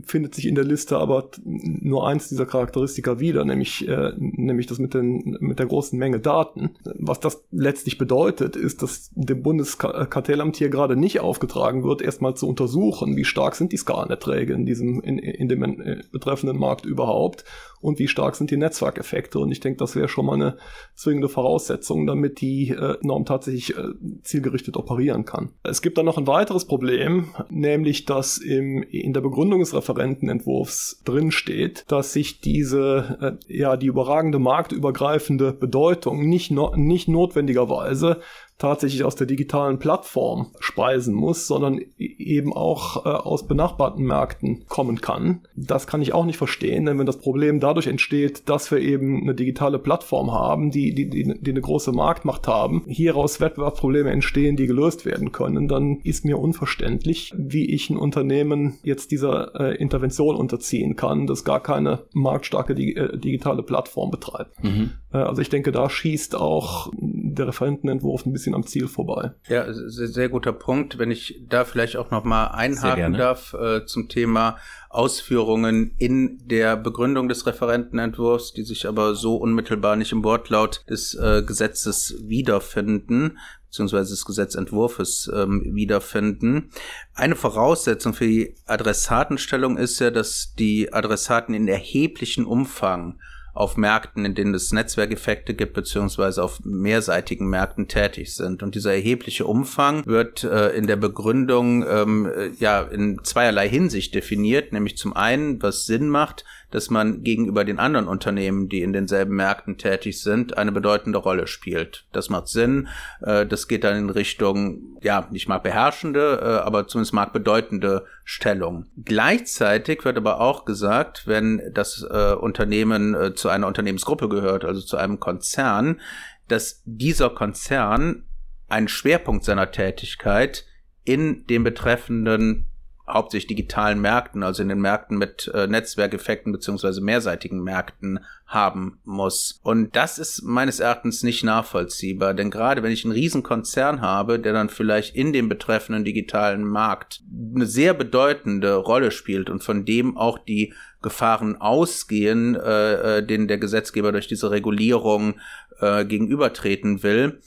findet 0.04 0.34
sich 0.34 0.46
in 0.46 0.54
der 0.54 0.64
Liste 0.64 0.96
aber 0.96 1.30
nur 1.44 2.06
eins 2.08 2.28
dieser 2.28 2.46
Charakteristika 2.46 3.20
wieder, 3.20 3.44
nämlich, 3.44 3.86
äh, 3.86 4.12
nämlich 4.16 4.66
das 4.66 4.78
mit, 4.78 4.94
den, 4.94 5.36
mit 5.40 5.58
der 5.58 5.66
großen 5.66 5.98
Menge 5.98 6.18
Daten. 6.18 6.70
Was 6.84 7.20
das 7.20 7.44
letztlich 7.50 7.98
bedeutet, 7.98 8.56
ist, 8.56 8.82
dass 8.82 9.10
dem 9.14 9.42
Bundeskartellamt 9.42 10.56
hier 10.56 10.70
gerade 10.70 10.96
nicht 10.96 11.20
aufgetragen 11.20 11.84
wird, 11.84 12.00
erstmal 12.00 12.34
zu 12.34 12.48
untersuchen, 12.48 13.16
wie 13.16 13.24
stark 13.24 13.54
sind 13.54 13.72
die 13.72 13.76
Skalerträge 13.76 14.54
in 14.54 14.64
diesem, 14.64 15.00
in, 15.02 15.18
in 15.18 15.48
dem 15.48 15.62
äh, 15.62 16.02
betreffenden 16.10 16.58
Markt 16.58 16.86
überhaupt 16.86 17.44
und 17.80 17.98
wie 17.98 18.08
stark 18.08 18.36
sind 18.36 18.50
die 18.50 18.56
Netzwerkeffekte. 18.56 19.38
Und 19.38 19.52
ich 19.52 19.60
denke, 19.60 19.78
das 19.78 19.96
wäre 19.96 20.08
schon 20.08 20.26
mal 20.26 20.34
eine 20.34 20.56
zwingende 20.94 21.28
Voraussetzung, 21.28 22.06
damit 22.06 22.40
die 22.40 22.70
äh, 22.70 22.96
Norm 23.02 23.24
tatsächlich 23.24 23.76
äh, 23.76 23.82
zielgerichtet 24.22 24.76
operieren 24.76 25.24
kann. 25.24 25.50
Es 25.62 25.82
gibt 25.82 25.98
dann 25.98 26.06
noch 26.06 26.18
ein 26.18 26.26
weiteres 26.26 26.66
Problem, 26.66 27.34
nämlich 27.50 28.04
dass 28.04 28.38
im, 28.38 28.82
in 28.82 29.12
der 29.12 29.20
Begründung 29.20 29.60
des 29.60 29.74
Referentenentwurfs 29.74 31.02
drin 31.04 31.30
steht, 31.30 31.84
dass 31.88 32.12
sich 32.12 32.40
diese, 32.40 33.38
äh, 33.48 33.54
ja, 33.56 33.76
die 33.76 33.86
überragende 33.86 34.38
marktübergreifende 34.38 35.52
Bedeutung 35.52 36.28
nicht, 36.28 36.50
no 36.50 36.74
nicht 36.76 37.08
notwendigerweise 37.08 38.20
tatsächlich 38.58 39.04
aus 39.04 39.14
der 39.14 39.26
digitalen 39.26 39.78
Plattform 39.78 40.48
speisen 40.58 41.14
muss, 41.14 41.46
sondern 41.46 41.78
e-, 41.78 41.88
eben 41.98 42.52
auch 42.52 43.06
äh, 43.06 43.08
aus 43.08 43.46
benachbarten 43.46 44.04
Märkten 44.04 44.64
kommen 44.68 45.00
kann. 45.00 45.42
Das 45.54 45.86
kann 45.86 46.02
ich 46.02 46.12
auch 46.12 46.24
nicht 46.24 46.36
verstehen, 46.36 46.86
denn 46.86 46.98
wenn 46.98 47.06
das 47.06 47.18
Problem 47.18 47.60
dadurch 47.60 47.86
entsteht, 47.86 48.48
dass 48.48 48.70
wir 48.70 48.78
eben 48.78 49.22
eine 49.22 49.34
digitale 49.34 49.78
Plattform 49.78 50.32
haben, 50.32 50.70
die, 50.70 50.92
die, 50.92 51.08
die, 51.08 51.34
die 51.40 51.50
eine 51.50 51.60
große 51.60 51.92
Marktmacht 51.92 52.48
haben, 52.48 52.82
hieraus 52.86 53.40
Wettbewerbsprobleme 53.40 54.10
entstehen, 54.10 54.56
die 54.56 54.66
gelöst 54.66 55.06
werden 55.06 55.30
können, 55.30 55.68
dann 55.68 55.98
ist 56.02 56.24
mir 56.24 56.38
unverständlich, 56.38 57.32
wie 57.36 57.70
ich 57.72 57.90
ein 57.90 57.96
Unternehmen 57.96 58.78
jetzt 58.82 59.12
dieser 59.12 59.54
äh, 59.58 59.76
Intervention 59.76 60.34
unterziehen 60.34 60.96
kann, 60.96 61.26
das 61.26 61.44
gar 61.44 61.62
keine 61.62 62.00
marktstarke 62.12 62.72
äh, 62.72 63.18
digitale 63.18 63.62
Plattform 63.62 64.10
betreibt. 64.10 64.62
Mhm. 64.64 64.90
Äh, 65.12 65.18
also 65.18 65.40
ich 65.42 65.48
denke, 65.48 65.70
da 65.70 65.88
schießt 65.88 66.34
auch 66.34 66.90
der 67.38 67.48
Referentenentwurf 67.48 68.26
ein 68.26 68.32
bisschen 68.32 68.54
am 68.54 68.66
Ziel 68.66 68.88
vorbei. 68.88 69.32
Ja, 69.48 69.72
sehr, 69.72 70.08
sehr 70.08 70.28
guter 70.28 70.52
Punkt. 70.52 70.98
Wenn 70.98 71.10
ich 71.10 71.42
da 71.48 71.64
vielleicht 71.64 71.96
auch 71.96 72.10
noch 72.10 72.24
mal 72.24 72.48
einhaken 72.48 73.14
darf 73.14 73.54
äh, 73.54 73.86
zum 73.86 74.08
Thema 74.08 74.58
Ausführungen 74.90 75.94
in 75.98 76.38
der 76.46 76.76
Begründung 76.76 77.28
des 77.28 77.46
Referentenentwurfs, 77.46 78.52
die 78.52 78.64
sich 78.64 78.88
aber 78.88 79.14
so 79.14 79.36
unmittelbar 79.36 79.96
nicht 79.96 80.12
im 80.12 80.24
Wortlaut 80.24 80.84
des 80.88 81.14
äh, 81.14 81.42
Gesetzes 81.42 82.16
wiederfinden 82.22 83.38
beziehungsweise 83.68 84.10
des 84.10 84.24
Gesetzentwurfes 84.24 85.30
ähm, 85.34 85.62
wiederfinden. 85.74 86.70
Eine 87.14 87.36
Voraussetzung 87.36 88.14
für 88.14 88.26
die 88.26 88.54
Adressatenstellung 88.66 89.76
ist 89.76 89.98
ja, 90.00 90.10
dass 90.10 90.54
die 90.58 90.92
Adressaten 90.92 91.54
in 91.54 91.68
erheblichen 91.68 92.46
Umfang 92.46 93.20
auf 93.58 93.76
Märkten, 93.76 94.24
in 94.24 94.36
denen 94.36 94.54
es 94.54 94.70
Netzwerkeffekte 94.70 95.52
gibt, 95.52 95.72
beziehungsweise 95.72 96.44
auf 96.44 96.60
mehrseitigen 96.64 97.48
Märkten 97.48 97.88
tätig 97.88 98.34
sind. 98.34 98.62
Und 98.62 98.76
dieser 98.76 98.94
erhebliche 98.94 99.46
Umfang 99.46 100.06
wird 100.06 100.44
äh, 100.44 100.68
in 100.70 100.86
der 100.86 100.94
Begründung 100.94 101.84
ähm, 101.84 102.26
äh, 102.26 102.50
ja 102.60 102.82
in 102.82 103.18
zweierlei 103.24 103.68
Hinsicht 103.68 104.14
definiert, 104.14 104.72
nämlich 104.72 104.96
zum 104.96 105.12
einen, 105.12 105.60
was 105.60 105.86
Sinn 105.86 106.08
macht, 106.08 106.44
dass 106.70 106.90
man 106.90 107.22
gegenüber 107.22 107.64
den 107.64 107.78
anderen 107.78 108.06
Unternehmen, 108.08 108.68
die 108.68 108.82
in 108.82 108.92
denselben 108.92 109.36
Märkten 109.36 109.78
tätig 109.78 110.20
sind, 110.20 110.58
eine 110.58 110.72
bedeutende 110.72 111.18
Rolle 111.18 111.46
spielt. 111.46 112.06
Das 112.12 112.28
macht 112.28 112.48
Sinn. 112.48 112.88
Äh, 113.22 113.46
das 113.46 113.68
geht 113.68 113.84
dann 113.84 113.96
in 113.96 114.10
Richtung, 114.10 114.98
ja, 115.02 115.26
nicht 115.30 115.48
mal 115.48 115.58
beherrschende, 115.58 116.40
äh, 116.42 116.66
aber 116.66 116.86
zumindest 116.86 117.14
marktbedeutende 117.14 118.04
Stellung. 118.24 118.86
Gleichzeitig 119.04 120.04
wird 120.04 120.18
aber 120.18 120.40
auch 120.40 120.64
gesagt, 120.64 121.26
wenn 121.26 121.62
das 121.72 122.06
äh, 122.08 122.34
Unternehmen 122.34 123.32
zu 123.34 123.48
einer 123.48 123.66
Unternehmensgruppe 123.66 124.28
gehört, 124.28 124.64
also 124.64 124.80
zu 124.80 124.96
einem 124.96 125.18
Konzern, 125.20 126.00
dass 126.48 126.82
dieser 126.84 127.30
Konzern 127.30 128.24
einen 128.68 128.88
Schwerpunkt 128.88 129.44
seiner 129.44 129.70
Tätigkeit 129.70 130.66
in 131.04 131.46
dem 131.46 131.64
betreffenden 131.64 132.67
hauptsächlich 133.08 133.48
digitalen 133.48 134.00
Märkten, 134.00 134.42
also 134.42 134.62
in 134.62 134.68
den 134.68 134.80
Märkten 134.80 135.18
mit 135.18 135.50
äh, 135.54 135.66
Netzwerkeffekten 135.66 136.52
beziehungsweise 136.52 137.00
mehrseitigen 137.00 137.62
Märkten 137.62 138.20
haben 138.46 138.98
muss. 139.04 139.60
Und 139.62 139.94
das 139.94 140.18
ist 140.18 140.42
meines 140.42 140.80
Erachtens 140.80 141.22
nicht 141.22 141.44
nachvollziehbar, 141.44 142.34
denn 142.34 142.50
gerade 142.50 142.82
wenn 142.82 142.92
ich 142.92 143.04
einen 143.04 143.12
Riesenkonzern 143.12 144.00
habe, 144.00 144.38
der 144.38 144.52
dann 144.52 144.68
vielleicht 144.68 145.14
in 145.14 145.32
dem 145.32 145.48
betreffenden 145.48 146.04
digitalen 146.04 146.64
Markt 146.64 147.22
eine 147.54 147.66
sehr 147.66 147.94
bedeutende 147.94 148.74
Rolle 148.74 149.10
spielt 149.10 149.50
und 149.50 149.62
von 149.62 149.84
dem 149.84 150.16
auch 150.16 150.38
die 150.38 150.72
Gefahren 151.02 151.56
ausgehen, 151.60 152.54
äh, 152.54 153.18
äh 153.18 153.26
denen 153.26 153.48
der 153.48 153.58
Gesetzgeber 153.58 154.12
durch 154.12 154.28
diese 154.28 154.50
Regulierung 154.50 155.38
äh, 155.80 156.04
gegenübertreten 156.04 157.02
will, 157.02 157.40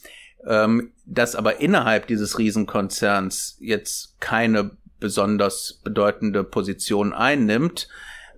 ähm, 0.45 0.91
dass 1.05 1.35
aber 1.35 1.59
innerhalb 1.59 2.07
dieses 2.07 2.37
Riesenkonzerns 2.37 3.57
jetzt 3.59 4.19
keine 4.19 4.71
besonders 5.01 5.81
bedeutende 5.83 6.45
Position 6.45 7.11
einnimmt, 7.11 7.89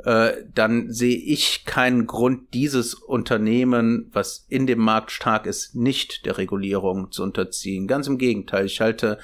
äh, 0.04 0.34
dann 0.54 0.92
sehe 0.92 1.18
ich 1.18 1.66
keinen 1.66 2.08
Grund, 2.08 2.54
dieses 2.56 2.96
Unternehmen, 2.96 4.10
was 4.12 4.46
in 4.50 4.66
dem 4.66 4.80
Markt 4.80 5.12
stark 5.12 5.46
ist, 5.46 5.76
nicht 5.76 6.26
der 6.26 6.40
Regulierung 6.40 7.12
zu 7.12 7.22
unterziehen. 7.22 7.88
Ganz 7.88 8.08
im 8.08 8.18
Gegenteil, 8.18 8.66
ich 8.66 8.82
halte 8.82 9.20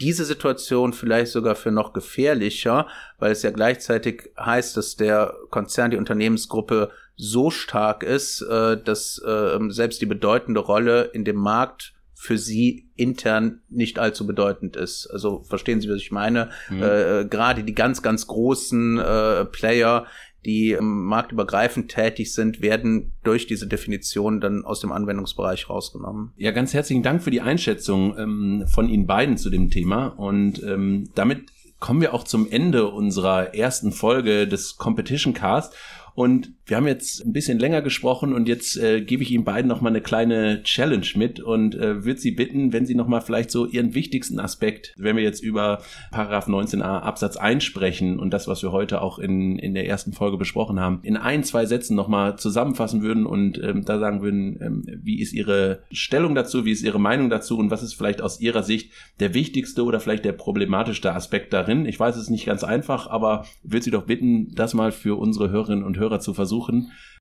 diese 0.00 0.24
Situation 0.24 0.92
vielleicht 0.92 1.32
sogar 1.32 1.54
für 1.54 1.70
noch 1.70 1.92
gefährlicher, 1.92 2.88
weil 3.18 3.32
es 3.32 3.42
ja 3.42 3.50
gleichzeitig 3.50 4.30
heißt, 4.38 4.76
dass 4.76 4.96
der 4.96 5.34
Konzern, 5.50 5.90
die 5.90 5.96
Unternehmensgruppe 5.96 6.90
so 7.16 7.50
stark 7.50 8.02
ist, 8.02 8.42
äh, 8.42 8.76
dass 8.82 9.22
äh, 9.24 9.58
selbst 9.68 10.00
die 10.00 10.06
bedeutende 10.06 10.60
Rolle 10.60 11.04
in 11.12 11.24
dem 11.24 11.36
Markt 11.36 11.93
für 12.14 12.38
sie 12.38 12.88
intern 12.96 13.60
nicht 13.68 13.98
allzu 13.98 14.26
bedeutend 14.26 14.76
ist. 14.76 15.06
Also 15.12 15.42
verstehen 15.44 15.80
Sie, 15.80 15.88
was 15.88 15.96
ich 15.96 16.10
meine? 16.10 16.50
Mhm. 16.70 16.82
Äh, 16.82 17.24
Gerade 17.28 17.64
die 17.64 17.74
ganz, 17.74 18.02
ganz 18.02 18.26
großen 18.26 18.98
äh, 18.98 19.44
Player, 19.46 20.06
die 20.44 20.72
ähm, 20.72 21.04
marktübergreifend 21.04 21.90
tätig 21.90 22.32
sind, 22.32 22.60
werden 22.60 23.12
durch 23.24 23.46
diese 23.46 23.66
Definition 23.66 24.40
dann 24.40 24.64
aus 24.64 24.80
dem 24.80 24.92
Anwendungsbereich 24.92 25.68
rausgenommen. 25.68 26.32
Ja, 26.36 26.50
ganz 26.50 26.72
herzlichen 26.74 27.02
Dank 27.02 27.22
für 27.22 27.30
die 27.30 27.40
Einschätzung 27.40 28.16
ähm, 28.18 28.64
von 28.68 28.88
Ihnen 28.88 29.06
beiden 29.06 29.36
zu 29.36 29.50
dem 29.50 29.70
Thema. 29.70 30.06
Und 30.06 30.62
ähm, 30.62 31.10
damit 31.14 31.42
kommen 31.80 32.00
wir 32.00 32.14
auch 32.14 32.24
zum 32.24 32.50
Ende 32.50 32.88
unserer 32.88 33.54
ersten 33.54 33.92
Folge 33.92 34.46
des 34.46 34.76
Competition 34.76 35.34
Cast. 35.34 35.74
Und 36.14 36.52
wir 36.66 36.78
haben 36.78 36.86
jetzt 36.86 37.24
ein 37.24 37.32
bisschen 37.32 37.58
länger 37.58 37.82
gesprochen 37.82 38.32
und 38.32 38.48
jetzt 38.48 38.78
äh, 38.78 39.02
gebe 39.02 39.22
ich 39.22 39.30
Ihnen 39.30 39.44
beiden 39.44 39.68
noch 39.68 39.82
mal 39.82 39.90
eine 39.90 40.00
kleine 40.00 40.62
Challenge 40.62 41.06
mit 41.14 41.38
und 41.38 41.74
äh, 41.74 42.04
würde 42.04 42.20
Sie 42.20 42.30
bitten, 42.30 42.72
wenn 42.72 42.86
Sie 42.86 42.94
noch 42.94 43.06
mal 43.06 43.20
vielleicht 43.20 43.50
so 43.50 43.66
Ihren 43.66 43.94
wichtigsten 43.94 44.40
Aspekt, 44.40 44.94
wenn 44.96 45.16
wir 45.16 45.22
jetzt 45.22 45.42
über 45.42 45.82
Paragraph 46.10 46.48
19a 46.48 47.00
Absatz 47.00 47.36
1 47.36 47.62
sprechen 47.62 48.18
und 48.18 48.30
das, 48.30 48.48
was 48.48 48.62
wir 48.62 48.72
heute 48.72 49.02
auch 49.02 49.18
in, 49.18 49.58
in 49.58 49.74
der 49.74 49.86
ersten 49.86 50.14
Folge 50.14 50.38
besprochen 50.38 50.80
haben, 50.80 51.00
in 51.02 51.18
ein, 51.18 51.44
zwei 51.44 51.66
Sätzen 51.66 51.96
noch 51.96 52.08
mal 52.08 52.38
zusammenfassen 52.38 53.02
würden 53.02 53.26
und 53.26 53.62
ähm, 53.62 53.84
da 53.84 53.98
sagen 53.98 54.22
würden, 54.22 54.58
ähm, 54.62 54.84
wie 55.02 55.20
ist 55.20 55.34
Ihre 55.34 55.82
Stellung 55.92 56.34
dazu, 56.34 56.64
wie 56.64 56.72
ist 56.72 56.82
Ihre 56.82 57.00
Meinung 57.00 57.28
dazu 57.28 57.58
und 57.58 57.70
was 57.70 57.82
ist 57.82 57.92
vielleicht 57.92 58.22
aus 58.22 58.40
Ihrer 58.40 58.62
Sicht 58.62 58.90
der 59.20 59.34
wichtigste 59.34 59.84
oder 59.84 60.00
vielleicht 60.00 60.24
der 60.24 60.32
problematischste 60.32 61.12
Aspekt 61.12 61.52
darin. 61.52 61.84
Ich 61.84 62.00
weiß, 62.00 62.16
es 62.16 62.22
ist 62.22 62.30
nicht 62.30 62.46
ganz 62.46 62.64
einfach, 62.64 63.06
aber 63.06 63.44
würde 63.62 63.84
Sie 63.84 63.90
doch 63.90 64.06
bitten, 64.06 64.54
das 64.54 64.72
mal 64.72 64.92
für 64.92 65.18
unsere 65.18 65.50
Hörerinnen 65.50 65.84
und 65.84 65.98
Hörer 65.98 66.20
zu 66.20 66.32
versuchen. 66.32 66.53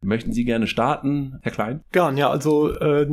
Möchten 0.02 0.34
Sie 0.34 0.44
gerne 0.44 0.68
starten, 0.68 1.40
Herr 1.42 1.52
Klein? 1.52 1.82
Gern, 1.92 2.18
ja. 2.18 2.30
Also 2.30 2.72
äh, 2.72 3.08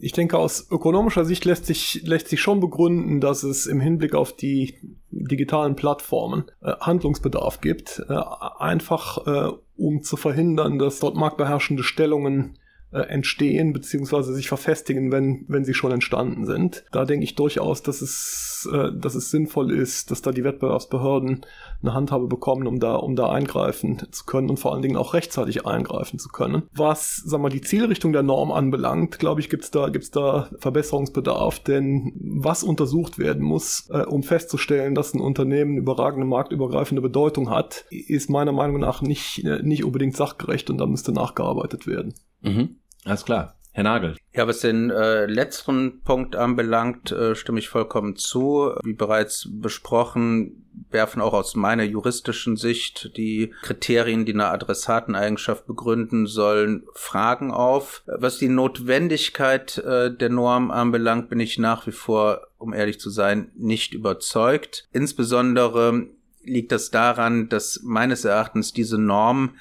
ich 0.00 0.12
denke, 0.12 0.38
aus 0.38 0.70
ökonomischer 0.70 1.24
Sicht 1.24 1.44
lässt 1.44 1.66
sich, 1.66 2.02
lässt 2.04 2.28
sich 2.28 2.40
schon 2.40 2.60
begründen, 2.60 3.20
dass 3.20 3.42
es 3.42 3.66
im 3.66 3.80
Hinblick 3.80 4.14
auf 4.14 4.36
die 4.36 4.74
digitalen 5.10 5.74
Plattformen 5.74 6.44
äh, 6.60 6.72
Handlungsbedarf 6.80 7.60
gibt. 7.60 8.02
Äh, 8.08 8.20
einfach 8.58 9.26
äh, 9.26 9.52
um 9.76 10.02
zu 10.02 10.16
verhindern, 10.16 10.78
dass 10.78 11.00
dort 11.00 11.16
marktbeherrschende 11.16 11.82
Stellungen 11.82 12.58
äh, 12.94 13.00
entstehen 13.08 13.72
beziehungsweise 13.72 14.32
sich 14.32 14.48
verfestigen, 14.48 15.10
wenn, 15.10 15.44
wenn 15.48 15.64
sie 15.64 15.74
schon 15.74 15.90
entstanden 15.90 16.46
sind. 16.46 16.84
Da 16.92 17.04
denke 17.04 17.24
ich 17.24 17.34
durchaus, 17.34 17.82
dass 17.82 18.00
es, 18.00 18.68
äh, 18.72 18.92
dass 18.96 19.16
es 19.16 19.30
sinnvoll 19.30 19.72
ist, 19.72 20.12
dass 20.12 20.22
da 20.22 20.30
die 20.30 20.44
Wettbewerbsbehörden 20.44 21.44
eine 21.82 21.94
Handhabe 21.94 22.28
bekommen, 22.28 22.68
um 22.68 22.78
da, 22.78 22.94
um 22.94 23.16
da 23.16 23.30
eingreifen 23.30 24.00
zu 24.12 24.24
können 24.24 24.48
und 24.48 24.58
vor 24.58 24.72
allen 24.72 24.82
Dingen 24.82 24.96
auch 24.96 25.12
rechtzeitig 25.12 25.66
eingreifen 25.66 26.20
zu 26.20 26.28
können. 26.28 26.62
Was, 26.72 27.16
sag 27.16 27.40
mal, 27.40 27.48
die 27.48 27.60
Zielrichtung 27.60 28.12
der 28.12 28.22
Norm 28.22 28.52
anbelangt, 28.52 29.18
glaube 29.18 29.40
ich, 29.40 29.50
gibt's 29.50 29.72
da, 29.72 29.88
gibt's 29.88 30.12
da 30.12 30.48
Verbesserungsbedarf, 30.58 31.58
denn 31.58 32.12
was 32.16 32.62
untersucht 32.62 33.18
werden 33.18 33.42
muss, 33.42 33.88
äh, 33.90 34.04
um 34.04 34.22
festzustellen, 34.22 34.94
dass 34.94 35.14
ein 35.14 35.20
Unternehmen 35.20 35.76
überragende 35.76 36.26
marktübergreifende 36.26 37.02
Bedeutung 37.02 37.50
hat, 37.50 37.86
ist 37.90 38.30
meiner 38.30 38.52
Meinung 38.52 38.78
nach 38.78 39.02
nicht, 39.02 39.44
äh, 39.44 39.62
nicht 39.62 39.82
unbedingt 39.82 40.16
sachgerecht 40.16 40.70
und 40.70 40.78
da 40.78 40.86
müsste 40.86 41.12
nachgearbeitet 41.12 41.88
werden. 41.88 42.14
Mhm. 42.44 42.76
Alles 43.04 43.24
klar. 43.24 43.54
Herr 43.74 43.82
Nagel. 43.82 44.16
Ja, 44.32 44.46
was 44.46 44.60
den 44.60 44.90
äh, 44.90 45.26
letzten 45.26 46.02
Punkt 46.02 46.36
anbelangt, 46.36 47.10
äh, 47.10 47.34
stimme 47.34 47.58
ich 47.58 47.68
vollkommen 47.68 48.14
zu. 48.14 48.70
Wie 48.84 48.92
bereits 48.92 49.48
besprochen, 49.50 50.64
werfen 50.90 51.20
auch 51.20 51.32
aus 51.32 51.56
meiner 51.56 51.82
juristischen 51.82 52.56
Sicht 52.56 53.16
die 53.16 53.52
Kriterien, 53.62 54.26
die 54.26 54.32
eine 54.32 54.46
Adressateneigenschaft 54.46 55.66
begründen 55.66 56.28
sollen, 56.28 56.84
Fragen 56.94 57.50
auf. 57.50 58.04
Was 58.06 58.38
die 58.38 58.48
Notwendigkeit 58.48 59.78
äh, 59.78 60.16
der 60.16 60.30
Norm 60.30 60.70
anbelangt, 60.70 61.28
bin 61.28 61.40
ich 61.40 61.58
nach 61.58 61.84
wie 61.88 61.92
vor, 61.92 62.46
um 62.58 62.72
ehrlich 62.72 63.00
zu 63.00 63.10
sein, 63.10 63.50
nicht 63.56 63.92
überzeugt. 63.92 64.86
Insbesondere 64.92 66.06
liegt 66.44 66.70
das 66.70 66.92
daran, 66.92 67.48
dass 67.48 67.80
meines 67.82 68.24
Erachtens 68.24 68.72
diese 68.72 68.98
Norm 68.98 69.56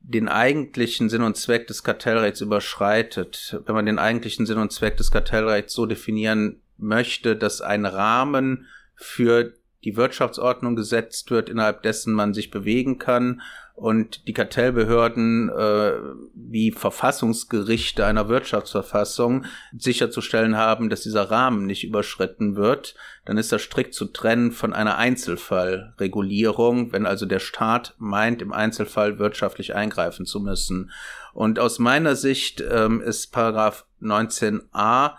den 0.00 0.28
eigentlichen 0.28 1.08
Sinn 1.08 1.22
und 1.22 1.36
Zweck 1.36 1.66
des 1.66 1.82
Kartellrechts 1.82 2.40
überschreitet, 2.40 3.60
wenn 3.66 3.74
man 3.74 3.86
den 3.86 3.98
eigentlichen 3.98 4.46
Sinn 4.46 4.58
und 4.58 4.72
Zweck 4.72 4.96
des 4.96 5.10
Kartellrechts 5.10 5.74
so 5.74 5.86
definieren 5.86 6.62
möchte, 6.78 7.36
dass 7.36 7.60
ein 7.60 7.84
Rahmen 7.84 8.66
für 8.94 9.54
die 9.84 9.96
Wirtschaftsordnung 9.96 10.76
gesetzt 10.76 11.30
wird, 11.30 11.48
innerhalb 11.48 11.82
dessen 11.82 12.12
man 12.12 12.34
sich 12.34 12.50
bewegen 12.50 12.98
kann 12.98 13.40
und 13.78 14.26
die 14.26 14.32
Kartellbehörden 14.32 15.50
äh, 15.50 15.92
wie 16.34 16.72
Verfassungsgerichte 16.72 18.04
einer 18.04 18.28
Wirtschaftsverfassung 18.28 19.44
sicherzustellen 19.76 20.56
haben, 20.56 20.90
dass 20.90 21.02
dieser 21.02 21.30
Rahmen 21.30 21.66
nicht 21.66 21.84
überschritten 21.84 22.56
wird, 22.56 22.96
dann 23.24 23.38
ist 23.38 23.52
das 23.52 23.62
strikt 23.62 23.94
zu 23.94 24.06
trennen 24.06 24.50
von 24.50 24.72
einer 24.72 24.98
Einzelfallregulierung, 24.98 26.92
wenn 26.92 27.06
also 27.06 27.24
der 27.24 27.38
Staat 27.38 27.94
meint, 27.98 28.42
im 28.42 28.52
Einzelfall 28.52 29.20
wirtschaftlich 29.20 29.76
eingreifen 29.76 30.26
zu 30.26 30.40
müssen. 30.40 30.90
Und 31.32 31.60
aus 31.60 31.78
meiner 31.78 32.16
Sicht 32.16 32.60
ähm, 32.68 33.00
ist 33.00 33.28
Paragraph 33.28 33.84
19a 34.02 35.12